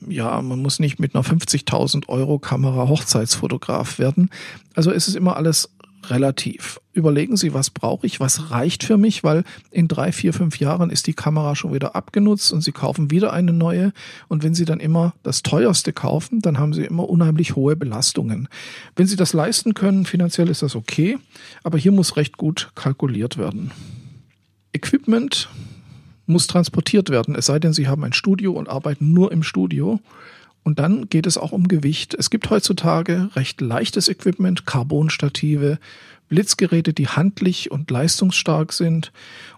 ja, 0.08 0.42
man 0.42 0.62
muss 0.62 0.80
nicht 0.80 1.00
mit 1.00 1.16
einer 1.16 1.24
50.000 1.24 2.10
Euro 2.10 2.40
Kamera 2.40 2.88
Hochzeitsfotograf 2.88 4.00
werden. 4.00 4.30
Also 4.76 4.92
es 4.92 5.08
ist 5.08 5.16
immer 5.16 5.38
alles 5.38 5.70
relativ. 6.10 6.80
Überlegen 6.92 7.38
Sie, 7.38 7.54
was 7.54 7.70
brauche 7.70 8.06
ich, 8.06 8.20
was 8.20 8.52
reicht 8.52 8.84
für 8.84 8.98
mich, 8.98 9.24
weil 9.24 9.44
in 9.72 9.88
drei, 9.88 10.12
vier, 10.12 10.34
fünf 10.34 10.60
Jahren 10.60 10.90
ist 10.90 11.08
die 11.08 11.14
Kamera 11.14 11.56
schon 11.56 11.74
wieder 11.74 11.96
abgenutzt 11.96 12.52
und 12.52 12.62
Sie 12.62 12.72
kaufen 12.72 13.12
wieder 13.12 13.34
eine 13.34 13.54
neue. 13.54 13.94
Und 14.28 14.44
wenn 14.44 14.54
Sie 14.54 14.66
dann 14.66 14.80
immer 14.80 15.14
das 15.24 15.44
teuerste 15.44 15.94
kaufen, 15.94 16.42
dann 16.42 16.58
haben 16.58 16.74
Sie 16.74 16.84
immer 16.84 17.10
unheimlich 17.10 17.56
hohe 17.56 17.76
Belastungen. 17.76 18.48
Wenn 18.96 19.08
Sie 19.08 19.16
das 19.16 19.34
leisten 19.34 19.74
können, 19.74 20.06
finanziell 20.06 20.50
ist 20.50 20.62
das 20.62 20.76
okay, 20.76 21.18
aber 21.64 21.78
hier 21.78 21.92
muss 21.92 22.18
recht 22.18 22.38
gut 22.38 22.72
kalkuliert 22.76 23.38
werden. 23.38 23.72
Equipment 24.74 25.50
muss 26.26 26.48
transportiert 26.48 27.10
werden, 27.10 27.36
es 27.36 27.46
sei 27.48 27.60
denn, 27.60 27.74
Sie 27.74 27.88
haben 27.88 28.04
ein 28.04 28.14
Studio 28.14 28.54
und 28.54 28.70
arbeiten 28.70 29.14
nur 29.14 29.32
im 29.32 29.44
Studio. 29.44 30.00
Und 30.64 30.80
dann 30.80 31.10
geht 31.10 31.28
es 31.28 31.38
auch 31.38 31.52
um 31.52 31.68
Gewicht. 31.68 32.14
Es 32.14 32.30
gibt 32.30 32.50
heutzutage 32.50 33.30
recht 33.36 33.60
leichtes 33.62 34.08
Equipment, 34.08 34.66
Carbonstative, 34.66 35.78
Blitzgeräte, 36.30 36.94
die 36.94 37.08
handlich 37.08 37.70
und 37.70 37.92
leistungsstark 37.92 38.74
sind 38.74 39.12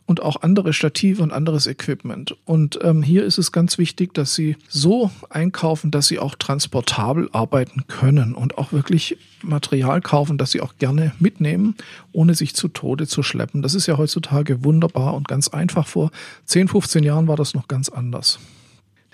und 0.06 0.22
auch 0.22 0.42
andere 0.42 0.74
Stative 0.74 1.24
und 1.24 1.32
anderes 1.32 1.68
Equipment. 1.68 2.36
Und 2.46 2.80
ähm, 2.82 3.02
hier 3.02 3.24
ist 3.24 3.38
es 3.38 3.52
ganz 3.52 3.78
wichtig, 3.78 4.14
dass 4.14 4.36
Sie 4.36 4.58
so 4.68 5.10
einkaufen, 5.30 5.90
dass 5.90 6.08
Sie 6.08 6.20
auch 6.20 6.36
transportabel 6.36 7.30
arbeiten 7.32 7.88
können 7.88 8.36
und 8.36 8.58
auch 8.58 8.74
wirklich 8.74 9.18
Material 9.42 10.02
kaufen, 10.02 10.38
das 10.38 10.52
Sie 10.52 10.62
auch 10.62 10.74
gerne 10.78 11.14
mitnehmen, 11.20 11.76
ohne 12.12 12.36
sich 12.36 12.56
zu 12.56 12.68
Tode 12.68 13.08
zu 13.08 13.24
schleppen. 13.24 13.62
Das 13.62 13.74
ist 13.74 13.88
ja 13.88 13.98
heutzutage 13.98 14.64
wunderbar 14.64 15.14
und 15.14 15.28
ganz 15.28 15.48
einfach. 15.48 15.88
Vor 15.88 16.12
10, 16.46 16.68
15 16.68 17.04
Jahren 17.04 17.28
war 17.28 17.38
das 17.38 17.54
noch 17.54 17.68
ganz 17.68 17.90
anders. 17.90 18.40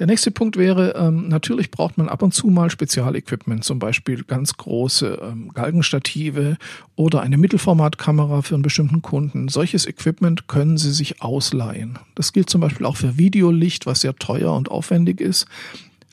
Der 0.02 0.08
nächste 0.08 0.32
Punkt 0.32 0.58
wäre, 0.58 0.96
ähm, 0.96 1.28
natürlich 1.28 1.70
braucht 1.70 2.00
man 2.00 2.10
ab 2.10 2.24
und 2.24 2.34
zu 2.34 2.48
mal 2.48 2.72
Spezialequipment, 2.72 3.64
zum 3.64 3.78
Beispiel 3.78 4.24
ganz 4.24 4.58
große 4.58 5.20
ähm, 5.22 5.50
Galgenstative 5.54 6.58
oder 6.96 7.22
eine 7.22 7.38
Mittelformatkamera 7.38 8.42
für 8.42 8.56
einen 8.56 8.64
bestimmten 8.64 9.04
Kunden. 9.04 9.48
Solches 9.48 9.86
Equipment 9.86 10.48
können 10.48 10.80
Sie 10.80 10.92
sich 10.92 11.22
ausleihen. 11.22 12.00
Das 12.16 12.34
gilt 12.34 12.50
zum 12.50 12.62
Beispiel 12.62 12.88
auch 12.88 12.98
für 12.98 13.20
Videolicht, 13.20 13.86
was 13.86 14.02
sehr 14.02 14.16
teuer 14.16 14.56
und 14.56 14.72
aufwendig 14.72 15.22
ist. 15.22 15.46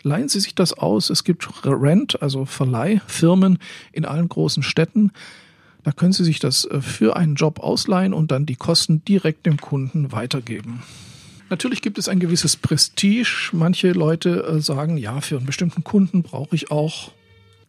Leihen 0.03 0.29
Sie 0.29 0.41
sich 0.41 0.55
das 0.55 0.75
aus. 0.75 1.09
Es 1.09 1.25
gibt 1.25 1.49
Rent, 1.65 2.21
also 2.21 2.45
Verleihfirmen 2.45 3.59
in 3.93 4.05
allen 4.05 4.29
großen 4.29 4.63
Städten. 4.63 5.13
Da 5.83 5.93
können 5.93 6.13
Sie 6.13 6.25
sich 6.25 6.41
das 6.41 6.67
äh, 6.67 6.83
für 6.83 7.17
einen 7.17 7.37
Job 7.37 7.59
ausleihen 7.59 8.13
und 8.13 8.33
dann 8.33 8.45
die 8.45 8.57
Kosten 8.57 9.03
direkt 9.07 9.47
dem 9.47 9.57
Kunden 9.57 10.13
weitergeben. 10.13 10.83
Natürlich 11.51 11.83
gibt 11.83 11.99
es 11.99 12.09
ein 12.09 12.21
gewisses 12.21 12.57
Prestige. 12.57 13.51
Manche 13.53 13.93
Leute 13.93 14.45
äh, 14.45 14.61
sagen, 14.61 14.97
ja, 14.97 15.21
für 15.21 15.37
einen 15.37 15.47
bestimmten 15.47 15.85
Kunden 15.85 16.23
brauche 16.23 16.55
ich 16.55 16.71
auch 16.71 17.13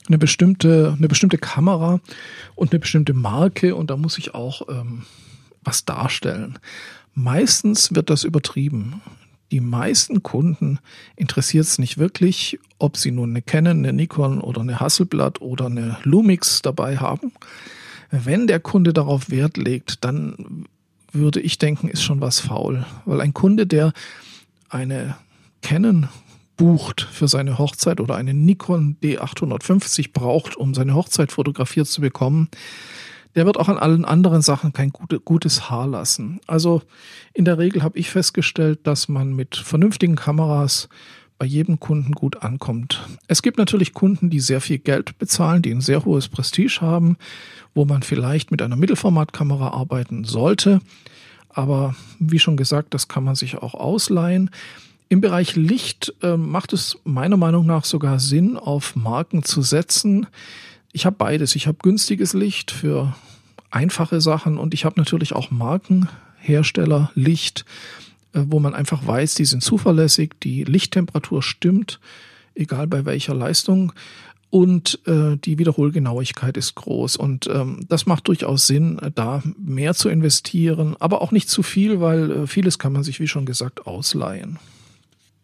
eine 0.07 0.17
bestimmte, 0.17 0.95
eine 0.97 1.07
bestimmte 1.07 1.37
Kamera 1.37 1.99
und 2.55 2.71
eine 2.71 2.79
bestimmte 2.79 3.13
Marke 3.13 3.75
und 3.75 3.89
da 3.89 3.97
muss 3.97 4.17
ich 4.17 4.33
auch 4.33 4.67
ähm, 4.69 5.03
was 5.63 5.85
darstellen. 5.85 6.57
Meistens 7.13 7.93
wird 7.93 8.09
das 8.09 8.23
übertrieben. 8.23 9.01
Die 9.51 9.61
meisten 9.61 10.21
Kunden 10.21 10.79
interessiert 11.15 11.65
es 11.65 11.79
nicht 11.79 11.97
wirklich, 11.97 12.59
ob 12.77 12.97
sie 12.97 13.11
nun 13.11 13.31
eine 13.31 13.41
Canon, 13.41 13.79
eine 13.79 13.93
Nikon 13.93 14.41
oder 14.41 14.61
eine 14.61 14.79
Hasselblad 14.79 15.41
oder 15.41 15.67
eine 15.67 15.97
Lumix 16.03 16.61
dabei 16.61 16.97
haben. 16.97 17.31
Wenn 18.11 18.47
der 18.47 18.59
Kunde 18.59 18.93
darauf 18.93 19.29
Wert 19.29 19.57
legt, 19.57 20.03
dann 20.03 20.65
würde 21.11 21.39
ich 21.39 21.57
denken, 21.57 21.87
ist 21.87 22.03
schon 22.03 22.21
was 22.21 22.39
faul. 22.39 22.85
Weil 23.05 23.21
ein 23.21 23.33
Kunde, 23.33 23.65
der 23.67 23.93
eine 24.69 25.15
Canon 25.61 26.09
bucht 26.57 27.01
für 27.01 27.27
seine 27.27 27.57
Hochzeit 27.57 28.01
oder 28.01 28.15
eine 28.15 28.33
Nikon 28.33 28.97
D850 29.01 30.11
braucht, 30.13 30.57
um 30.57 30.73
seine 30.73 30.93
Hochzeit 30.93 31.31
fotografiert 31.31 31.87
zu 31.87 32.01
bekommen, 32.01 32.49
der 33.35 33.45
wird 33.45 33.57
auch 33.57 33.69
an 33.69 33.77
allen 33.77 34.05
anderen 34.05 34.41
Sachen 34.41 34.73
kein 34.73 34.89
gute, 34.89 35.19
gutes 35.19 35.69
Haar 35.69 35.87
lassen. 35.87 36.41
Also 36.47 36.81
in 37.33 37.45
der 37.45 37.57
Regel 37.57 37.83
habe 37.83 37.97
ich 37.97 38.09
festgestellt, 38.09 38.79
dass 38.83 39.07
man 39.07 39.33
mit 39.33 39.55
vernünftigen 39.55 40.15
Kameras 40.15 40.89
bei 41.39 41.45
jedem 41.45 41.79
Kunden 41.79 42.11
gut 42.11 42.43
ankommt. 42.43 43.07
Es 43.27 43.41
gibt 43.41 43.57
natürlich 43.57 43.93
Kunden, 43.93 44.29
die 44.29 44.41
sehr 44.41 44.59
viel 44.59 44.77
Geld 44.77 45.17
bezahlen, 45.17 45.61
die 45.61 45.71
ein 45.71 45.81
sehr 45.81 46.03
hohes 46.03 46.27
Prestige 46.27 46.79
haben, 46.81 47.17
wo 47.73 47.85
man 47.85 48.03
vielleicht 48.03 48.51
mit 48.51 48.61
einer 48.61 48.75
Mittelformatkamera 48.75 49.69
arbeiten 49.69 50.25
sollte. 50.25 50.81
Aber 51.47 51.95
wie 52.19 52.39
schon 52.39 52.57
gesagt, 52.57 52.93
das 52.93 53.07
kann 53.07 53.23
man 53.23 53.35
sich 53.35 53.57
auch 53.57 53.73
ausleihen. 53.73 54.51
Im 55.07 55.21
Bereich 55.21 55.55
Licht 55.55 56.13
äh, 56.21 56.35
macht 56.35 56.73
es 56.73 56.99
meiner 57.05 57.37
Meinung 57.37 57.65
nach 57.65 57.85
sogar 57.85 58.19
Sinn, 58.19 58.57
auf 58.57 58.97
Marken 58.97 59.41
zu 59.41 59.61
setzen. 59.61 60.27
Ich 60.91 61.05
habe 61.05 61.15
beides. 61.17 61.55
Ich 61.55 61.67
habe 61.67 61.77
günstiges 61.81 62.33
Licht 62.33 62.69
für 62.69 63.15
einfache 63.71 64.19
Sachen 64.19 64.57
und 64.57 64.73
ich 64.73 64.83
habe 64.83 64.99
natürlich 64.99 65.33
auch 65.33 65.51
Markenhersteller 65.51 67.11
Licht 67.15 67.65
wo 68.33 68.59
man 68.59 68.75
einfach 68.75 69.05
weiß, 69.05 69.35
die 69.35 69.45
sind 69.45 69.63
zuverlässig, 69.63 70.35
die 70.43 70.63
Lichttemperatur 70.63 71.41
stimmt, 71.41 71.99
egal 72.55 72.87
bei 72.87 73.05
welcher 73.05 73.33
Leistung. 73.33 73.93
Und 74.51 74.99
äh, 75.05 75.37
die 75.37 75.59
Wiederholgenauigkeit 75.59 76.57
ist 76.57 76.73
groß. 76.73 77.17
Und 77.17 77.47
ähm, 77.47 77.85
das 77.87 78.07
macht 78.07 78.27
durchaus 78.27 78.65
Sinn, 78.65 78.99
da 79.13 79.43
mehr 79.57 79.93
zu 79.93 80.09
investieren, 80.09 80.95
aber 80.99 81.21
auch 81.21 81.31
nicht 81.31 81.49
zu 81.49 81.61
viel, 81.61 82.01
weil 82.01 82.31
äh, 82.31 82.47
vieles 82.47 82.79
kann 82.79 82.93
man 82.93 83.03
sich, 83.03 83.19
wie 83.19 83.27
schon 83.27 83.45
gesagt, 83.45 83.85
ausleihen. 83.85 84.57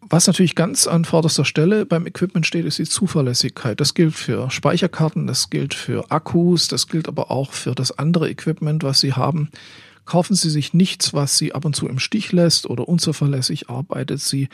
Was 0.08 0.26
natürlich 0.28 0.54
ganz 0.54 0.86
an 0.86 1.04
vorderster 1.04 1.44
Stelle 1.44 1.84
beim 1.84 2.06
Equipment 2.06 2.46
steht, 2.46 2.64
ist 2.64 2.78
die 2.78 2.84
Zuverlässigkeit. 2.84 3.80
Das 3.80 3.94
gilt 3.94 4.14
für 4.14 4.50
Speicherkarten, 4.50 5.26
das 5.26 5.50
gilt 5.50 5.74
für 5.74 6.10
Akkus, 6.10 6.68
das 6.68 6.86
gilt 6.86 7.08
aber 7.08 7.30
auch 7.32 7.52
für 7.52 7.74
das 7.74 7.98
andere 7.98 8.30
Equipment, 8.30 8.84
was 8.84 9.00
Sie 9.00 9.14
haben. 9.14 9.50
Kaufen 10.06 10.36
Sie 10.36 10.50
sich 10.50 10.72
nichts, 10.72 11.12
was 11.12 11.36
Sie 11.36 11.52
ab 11.52 11.64
und 11.64 11.76
zu 11.76 11.88
im 11.88 11.98
Stich 11.98 12.32
lässt 12.32 12.70
oder 12.70 12.88
unzuverlässig 12.88 13.68
arbeitet. 13.68 14.20
Sie 14.20 14.48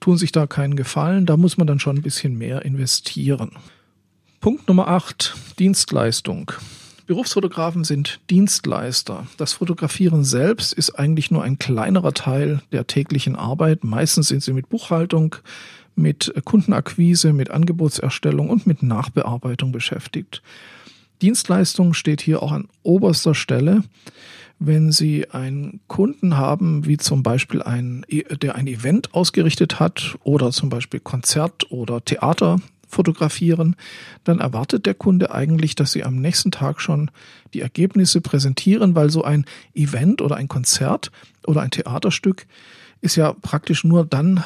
tun 0.00 0.16
sich 0.16 0.32
da 0.32 0.46
keinen 0.46 0.76
Gefallen. 0.76 1.26
Da 1.26 1.36
muss 1.36 1.58
man 1.58 1.66
dann 1.66 1.78
schon 1.78 1.96
ein 1.96 2.02
bisschen 2.02 2.36
mehr 2.36 2.64
investieren. 2.64 3.52
Punkt 4.40 4.66
Nummer 4.66 4.88
8. 4.88 5.34
Dienstleistung. 5.58 6.52
Berufsfotografen 7.06 7.84
sind 7.84 8.20
Dienstleister. 8.30 9.26
Das 9.36 9.52
Fotografieren 9.52 10.24
selbst 10.24 10.72
ist 10.72 10.98
eigentlich 10.98 11.30
nur 11.30 11.42
ein 11.42 11.58
kleinerer 11.58 12.14
Teil 12.14 12.62
der 12.72 12.86
täglichen 12.86 13.36
Arbeit. 13.36 13.84
Meistens 13.84 14.28
sind 14.28 14.42
sie 14.42 14.54
mit 14.54 14.70
Buchhaltung, 14.70 15.36
mit 15.96 16.32
Kundenakquise, 16.44 17.34
mit 17.34 17.50
Angebotserstellung 17.50 18.48
und 18.48 18.66
mit 18.66 18.82
Nachbearbeitung 18.82 19.70
beschäftigt. 19.70 20.42
Dienstleistung 21.20 21.92
steht 21.92 22.22
hier 22.22 22.42
auch 22.42 22.52
an 22.52 22.68
oberster 22.82 23.34
Stelle 23.34 23.82
wenn 24.58 24.92
Sie 24.92 25.30
einen 25.30 25.80
Kunden 25.88 26.36
haben, 26.36 26.86
wie 26.86 26.96
zum 26.96 27.22
Beispiel 27.22 27.62
ein, 27.62 28.04
der 28.10 28.54
ein 28.54 28.66
Event 28.66 29.14
ausgerichtet 29.14 29.80
hat 29.80 30.16
oder 30.22 30.52
zum 30.52 30.68
Beispiel 30.68 31.00
Konzert 31.00 31.70
oder 31.70 32.04
Theater 32.04 32.60
fotografieren, 32.88 33.76
dann 34.22 34.38
erwartet 34.38 34.86
der 34.86 34.94
Kunde 34.94 35.34
eigentlich, 35.34 35.74
dass 35.74 35.92
Sie 35.92 36.04
am 36.04 36.16
nächsten 36.16 36.50
Tag 36.50 36.80
schon 36.80 37.10
die 37.52 37.60
Ergebnisse 37.60 38.20
präsentieren, 38.20 38.94
weil 38.94 39.10
so 39.10 39.24
ein 39.24 39.44
Event 39.74 40.22
oder 40.22 40.36
ein 40.36 40.48
Konzert 40.48 41.10
oder 41.46 41.60
ein 41.60 41.70
Theaterstück 41.70 42.46
ist 43.00 43.16
ja 43.16 43.32
praktisch 43.32 43.84
nur 43.84 44.06
dann 44.06 44.44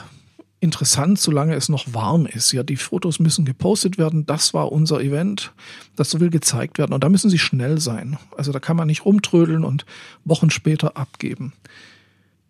interessant, 0.61 1.18
solange 1.18 1.55
es 1.55 1.68
noch 1.68 1.92
warm 1.94 2.27
ist. 2.27 2.53
Ja, 2.53 2.62
die 2.62 2.77
Fotos 2.77 3.21
müssen 3.21 3.44
gepostet 3.44 3.99
werden. 3.99 4.27
Das 4.27 4.55
war 4.55 4.73
unser 4.73 5.01
Event. 5.01 5.53
Das 5.97 6.18
will 6.18 6.31
gezeigt 6.31 6.79
werden. 6.79 6.92
Und 6.92 7.05
da 7.05 7.09
müssen 7.09 7.31
sie 7.31 7.38
schnell 7.38 7.79
sein. 7.81 8.18
Also 8.37 8.53
da 8.53 8.59
kann 8.59 8.77
man 8.77 8.88
nicht 8.88 9.05
rumtrödeln 9.05 9.64
und 9.64 9.87
Wochen 10.25 10.51
später 10.51 10.97
abgeben. 10.97 11.53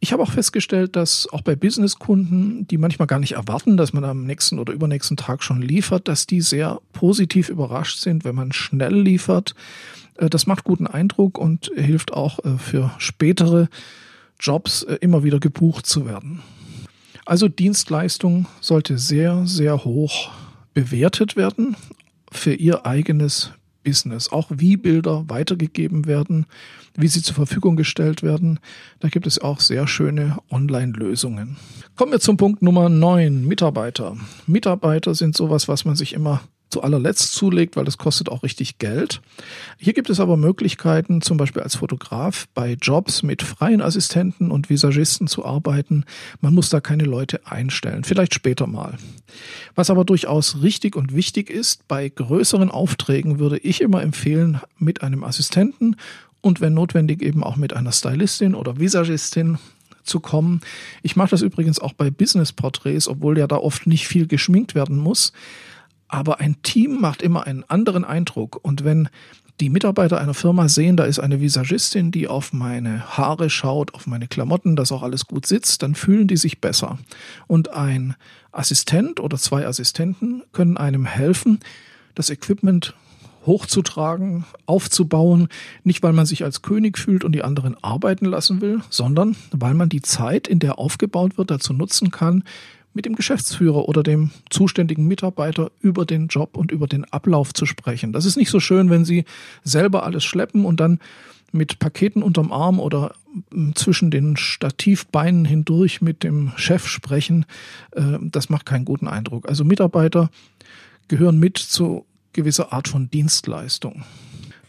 Ich 0.00 0.12
habe 0.12 0.22
auch 0.22 0.30
festgestellt, 0.30 0.94
dass 0.94 1.28
auch 1.32 1.42
bei 1.42 1.56
Businesskunden, 1.56 2.68
die 2.68 2.78
manchmal 2.78 3.08
gar 3.08 3.18
nicht 3.18 3.32
erwarten, 3.32 3.76
dass 3.76 3.92
man 3.92 4.04
am 4.04 4.24
nächsten 4.24 4.60
oder 4.60 4.72
übernächsten 4.72 5.16
Tag 5.16 5.42
schon 5.42 5.60
liefert, 5.60 6.06
dass 6.06 6.26
die 6.26 6.40
sehr 6.40 6.80
positiv 6.92 7.48
überrascht 7.48 7.98
sind, 7.98 8.24
wenn 8.24 8.36
man 8.36 8.52
schnell 8.52 8.94
liefert. 9.00 9.54
Äh, 10.16 10.30
das 10.30 10.46
macht 10.46 10.64
guten 10.64 10.86
Eindruck 10.86 11.36
und 11.36 11.70
hilft 11.74 12.12
auch 12.12 12.38
äh, 12.44 12.58
für 12.58 12.92
spätere 12.98 13.68
Jobs 14.38 14.84
äh, 14.84 14.98
immer 15.00 15.24
wieder 15.24 15.40
gebucht 15.40 15.86
zu 15.86 16.06
werden. 16.06 16.42
Also 17.28 17.46
Dienstleistung 17.48 18.46
sollte 18.62 18.96
sehr, 18.96 19.46
sehr 19.46 19.84
hoch 19.84 20.30
bewertet 20.72 21.36
werden 21.36 21.76
für 22.32 22.54
ihr 22.54 22.86
eigenes 22.86 23.52
Business. 23.84 24.32
Auch 24.32 24.46
wie 24.50 24.78
Bilder 24.78 25.28
weitergegeben 25.28 26.06
werden, 26.06 26.46
wie 26.96 27.06
sie 27.06 27.20
zur 27.20 27.34
Verfügung 27.34 27.76
gestellt 27.76 28.22
werden. 28.22 28.60
Da 29.00 29.08
gibt 29.08 29.26
es 29.26 29.38
auch 29.38 29.60
sehr 29.60 29.86
schöne 29.86 30.38
Online-Lösungen. 30.50 31.58
Kommen 31.96 32.12
wir 32.12 32.20
zum 32.20 32.38
Punkt 32.38 32.62
Nummer 32.62 32.88
9, 32.88 33.46
Mitarbeiter. 33.46 34.16
Mitarbeiter 34.46 35.14
sind 35.14 35.36
sowas, 35.36 35.68
was 35.68 35.84
man 35.84 35.96
sich 35.96 36.14
immer 36.14 36.40
zu 36.70 36.82
allerletzt 36.82 37.34
zulegt, 37.34 37.76
weil 37.76 37.84
das 37.84 37.98
kostet 37.98 38.28
auch 38.28 38.42
richtig 38.42 38.78
Geld. 38.78 39.20
Hier 39.78 39.92
gibt 39.92 40.10
es 40.10 40.20
aber 40.20 40.36
Möglichkeiten, 40.36 41.20
zum 41.22 41.36
Beispiel 41.36 41.62
als 41.62 41.76
Fotograf 41.76 42.46
bei 42.54 42.76
Jobs 42.80 43.22
mit 43.22 43.42
freien 43.42 43.80
Assistenten 43.80 44.50
und 44.50 44.70
Visagisten 44.70 45.26
zu 45.26 45.44
arbeiten. 45.44 46.04
Man 46.40 46.54
muss 46.54 46.68
da 46.68 46.80
keine 46.80 47.04
Leute 47.04 47.46
einstellen, 47.46 48.04
vielleicht 48.04 48.34
später 48.34 48.66
mal. 48.66 48.98
Was 49.74 49.90
aber 49.90 50.04
durchaus 50.04 50.62
richtig 50.62 50.96
und 50.96 51.14
wichtig 51.14 51.50
ist, 51.50 51.86
bei 51.88 52.08
größeren 52.08 52.70
Aufträgen 52.70 53.38
würde 53.38 53.58
ich 53.58 53.80
immer 53.80 54.02
empfehlen, 54.02 54.60
mit 54.78 55.02
einem 55.02 55.24
Assistenten 55.24 55.96
und 56.40 56.60
wenn 56.60 56.74
notwendig 56.74 57.22
eben 57.22 57.42
auch 57.42 57.56
mit 57.56 57.74
einer 57.74 57.92
Stylistin 57.92 58.54
oder 58.54 58.78
Visagistin 58.78 59.58
zu 60.04 60.20
kommen. 60.20 60.60
Ich 61.02 61.16
mache 61.16 61.30
das 61.30 61.42
übrigens 61.42 61.78
auch 61.78 61.92
bei 61.92 62.10
Business-Porträts, 62.10 63.08
obwohl 63.08 63.38
ja 63.38 63.46
da 63.46 63.56
oft 63.56 63.86
nicht 63.86 64.08
viel 64.08 64.26
geschminkt 64.26 64.74
werden 64.74 64.96
muss. 64.96 65.32
Aber 66.08 66.40
ein 66.40 66.62
Team 66.62 67.00
macht 67.00 67.22
immer 67.22 67.46
einen 67.46 67.64
anderen 67.64 68.04
Eindruck. 68.04 68.58
Und 68.62 68.84
wenn 68.84 69.08
die 69.60 69.70
Mitarbeiter 69.70 70.20
einer 70.20 70.34
Firma 70.34 70.68
sehen, 70.68 70.96
da 70.96 71.04
ist 71.04 71.18
eine 71.18 71.40
Visagistin, 71.40 72.10
die 72.10 72.28
auf 72.28 72.52
meine 72.52 73.16
Haare 73.16 73.50
schaut, 73.50 73.94
auf 73.94 74.06
meine 74.06 74.28
Klamotten, 74.28 74.76
dass 74.76 74.92
auch 74.92 75.02
alles 75.02 75.26
gut 75.26 75.46
sitzt, 75.46 75.82
dann 75.82 75.94
fühlen 75.94 76.28
die 76.28 76.36
sich 76.36 76.60
besser. 76.60 76.98
Und 77.46 77.72
ein 77.72 78.14
Assistent 78.52 79.20
oder 79.20 79.36
zwei 79.36 79.66
Assistenten 79.66 80.42
können 80.52 80.76
einem 80.76 81.04
helfen, 81.04 81.60
das 82.14 82.30
Equipment 82.30 82.94
hochzutragen, 83.46 84.44
aufzubauen, 84.66 85.48
nicht 85.82 86.02
weil 86.02 86.12
man 86.12 86.26
sich 86.26 86.44
als 86.44 86.62
König 86.62 86.98
fühlt 86.98 87.24
und 87.24 87.32
die 87.32 87.42
anderen 87.42 87.82
arbeiten 87.82 88.26
lassen 88.26 88.60
will, 88.60 88.80
sondern 88.90 89.36
weil 89.52 89.74
man 89.74 89.88
die 89.88 90.02
Zeit, 90.02 90.46
in 90.46 90.58
der 90.58 90.78
aufgebaut 90.78 91.38
wird, 91.38 91.50
dazu 91.50 91.72
nutzen 91.72 92.10
kann, 92.10 92.44
mit 92.98 93.06
dem 93.06 93.14
Geschäftsführer 93.14 93.88
oder 93.88 94.02
dem 94.02 94.32
zuständigen 94.50 95.06
Mitarbeiter 95.06 95.70
über 95.80 96.04
den 96.04 96.26
Job 96.26 96.56
und 96.56 96.72
über 96.72 96.88
den 96.88 97.04
Ablauf 97.04 97.54
zu 97.54 97.64
sprechen. 97.64 98.12
Das 98.12 98.24
ist 98.24 98.36
nicht 98.36 98.50
so 98.50 98.58
schön, 98.58 98.90
wenn 98.90 99.04
Sie 99.04 99.24
selber 99.62 100.02
alles 100.02 100.24
schleppen 100.24 100.64
und 100.64 100.80
dann 100.80 100.98
mit 101.52 101.78
Paketen 101.78 102.24
unterm 102.24 102.50
Arm 102.50 102.80
oder 102.80 103.14
ähm, 103.52 103.72
zwischen 103.76 104.10
den 104.10 104.36
Stativbeinen 104.36 105.44
hindurch 105.44 106.02
mit 106.02 106.24
dem 106.24 106.50
Chef 106.56 106.88
sprechen. 106.88 107.46
Äh, 107.92 108.18
das 108.20 108.48
macht 108.48 108.66
keinen 108.66 108.84
guten 108.84 109.06
Eindruck. 109.06 109.48
Also 109.48 109.62
Mitarbeiter 109.62 110.28
gehören 111.06 111.38
mit 111.38 111.56
zu 111.56 112.04
gewisser 112.32 112.72
Art 112.72 112.88
von 112.88 113.08
Dienstleistung. 113.12 114.02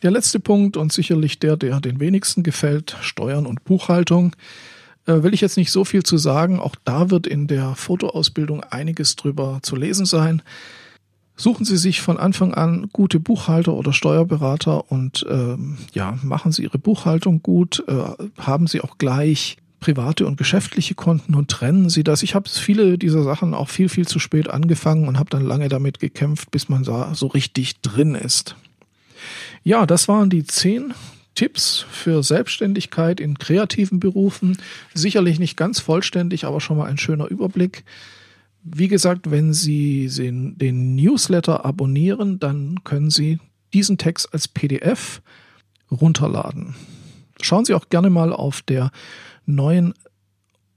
Der 0.03 0.11
letzte 0.11 0.39
Punkt 0.39 0.77
und 0.77 0.93
sicherlich 0.93 1.39
der, 1.39 1.57
der 1.57 1.79
den 1.79 1.99
wenigsten 1.99 2.43
gefällt, 2.43 2.95
Steuern 3.01 3.47
und 3.47 3.63
Buchhaltung. 3.63 4.35
Äh, 5.09 5.23
will 5.23 5.33
ich 5.33 5.41
jetzt 5.41 5.57
nicht 5.57 5.71
so 5.71 5.83
viel 5.83 6.03
zu 6.03 6.17
sagen. 6.17 6.59
Auch 6.59 6.75
da 6.85 7.09
wird 7.09 7.25
in 7.25 7.47
der 7.47 7.75
Fotoausbildung 7.75 8.63
einiges 8.63 9.15
drüber 9.15 9.59
zu 9.63 9.75
lesen 9.75 10.05
sein. 10.05 10.41
Suchen 11.35 11.65
Sie 11.65 11.77
sich 11.77 12.01
von 12.01 12.17
Anfang 12.17 12.53
an 12.53 12.89
gute 12.91 13.19
Buchhalter 13.19 13.73
oder 13.73 13.93
Steuerberater 13.93 14.91
und 14.91 15.25
ähm, 15.29 15.77
ja, 15.93 16.19
machen 16.21 16.51
Sie 16.51 16.63
Ihre 16.63 16.77
Buchhaltung 16.77 17.41
gut, 17.41 17.83
äh, 17.87 17.93
haben 18.37 18.67
Sie 18.67 18.81
auch 18.81 18.97
gleich 18.97 19.57
private 19.79 20.27
und 20.27 20.37
geschäftliche 20.37 20.95
Konten 20.95 21.35
und 21.35 21.49
trennen 21.49 21.89
Sie 21.89 22.03
das. 22.03 22.23
Ich 22.23 22.35
habe 22.35 22.49
viele 22.49 22.97
dieser 22.97 23.23
Sachen 23.23 23.53
auch 23.53 23.69
viel, 23.69 23.87
viel 23.87 24.05
zu 24.05 24.19
spät 24.19 24.49
angefangen 24.49 25.07
und 25.07 25.17
habe 25.17 25.29
dann 25.29 25.45
lange 25.45 25.69
damit 25.69 25.99
gekämpft, 25.99 26.51
bis 26.51 26.67
man 26.67 26.83
da 26.83 27.15
so 27.15 27.27
richtig 27.27 27.79
drin 27.79 28.15
ist. 28.15 28.57
Ja, 29.63 29.85
das 29.85 30.09
waren 30.09 30.29
die 30.29 30.43
zehn 30.43 30.93
Tipps 31.39 31.85
für 31.89 32.21
Selbstständigkeit 32.21 33.21
in 33.21 33.39
kreativen 33.39 34.01
Berufen. 34.01 34.57
Sicherlich 34.93 35.39
nicht 35.39 35.55
ganz 35.55 35.79
vollständig, 35.79 36.43
aber 36.43 36.59
schon 36.59 36.75
mal 36.75 36.89
ein 36.89 36.97
schöner 36.97 37.27
Überblick. 37.27 37.85
Wie 38.61 38.89
gesagt, 38.89 39.31
wenn 39.31 39.53
Sie 39.53 40.09
den 40.09 40.95
Newsletter 40.95 41.63
abonnieren, 41.63 42.39
dann 42.39 42.83
können 42.83 43.09
Sie 43.09 43.39
diesen 43.73 43.97
Text 43.97 44.33
als 44.33 44.49
PDF 44.49 45.21
runterladen. 45.89 46.75
Schauen 47.39 47.63
Sie 47.63 47.73
auch 47.73 47.87
gerne 47.87 48.09
mal 48.09 48.33
auf 48.33 48.61
der 48.61 48.91
neuen 49.45 49.93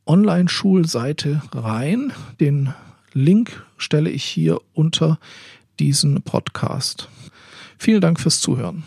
Online-Schulseite 0.06 1.42
rein. 1.52 2.12
Den 2.38 2.72
Link 3.12 3.66
stelle 3.78 4.10
ich 4.10 4.22
hier 4.22 4.60
unter 4.74 5.18
diesen 5.80 6.22
Podcast. 6.22 7.08
Vielen 7.78 8.00
Dank 8.00 8.20
fürs 8.20 8.40
Zuhören. 8.40 8.84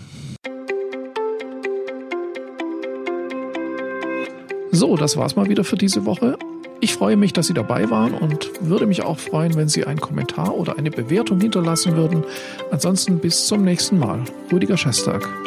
So, 4.75 4.97
das 4.97 5.15
war's 5.15 5.37
mal 5.37 5.47
wieder 5.47 5.63
für 5.63 5.77
diese 5.77 6.05
Woche. 6.05 6.37
Ich 6.81 6.93
freue 6.93 7.15
mich, 7.15 7.31
dass 7.31 7.47
Sie 7.47 7.53
dabei 7.53 7.89
waren 7.89 8.13
und 8.13 8.51
würde 8.59 8.85
mich 8.85 9.03
auch 9.03 9.17
freuen, 9.17 9.55
wenn 9.55 9.69
Sie 9.69 9.85
einen 9.85 10.01
Kommentar 10.01 10.53
oder 10.53 10.77
eine 10.77 10.91
Bewertung 10.91 11.39
hinterlassen 11.39 11.95
würden. 11.95 12.25
Ansonsten 12.71 13.19
bis 13.19 13.47
zum 13.47 13.63
nächsten 13.63 13.97
Mal. 13.97 14.19
Rüdiger 14.51 14.75
Schestag. 14.75 15.44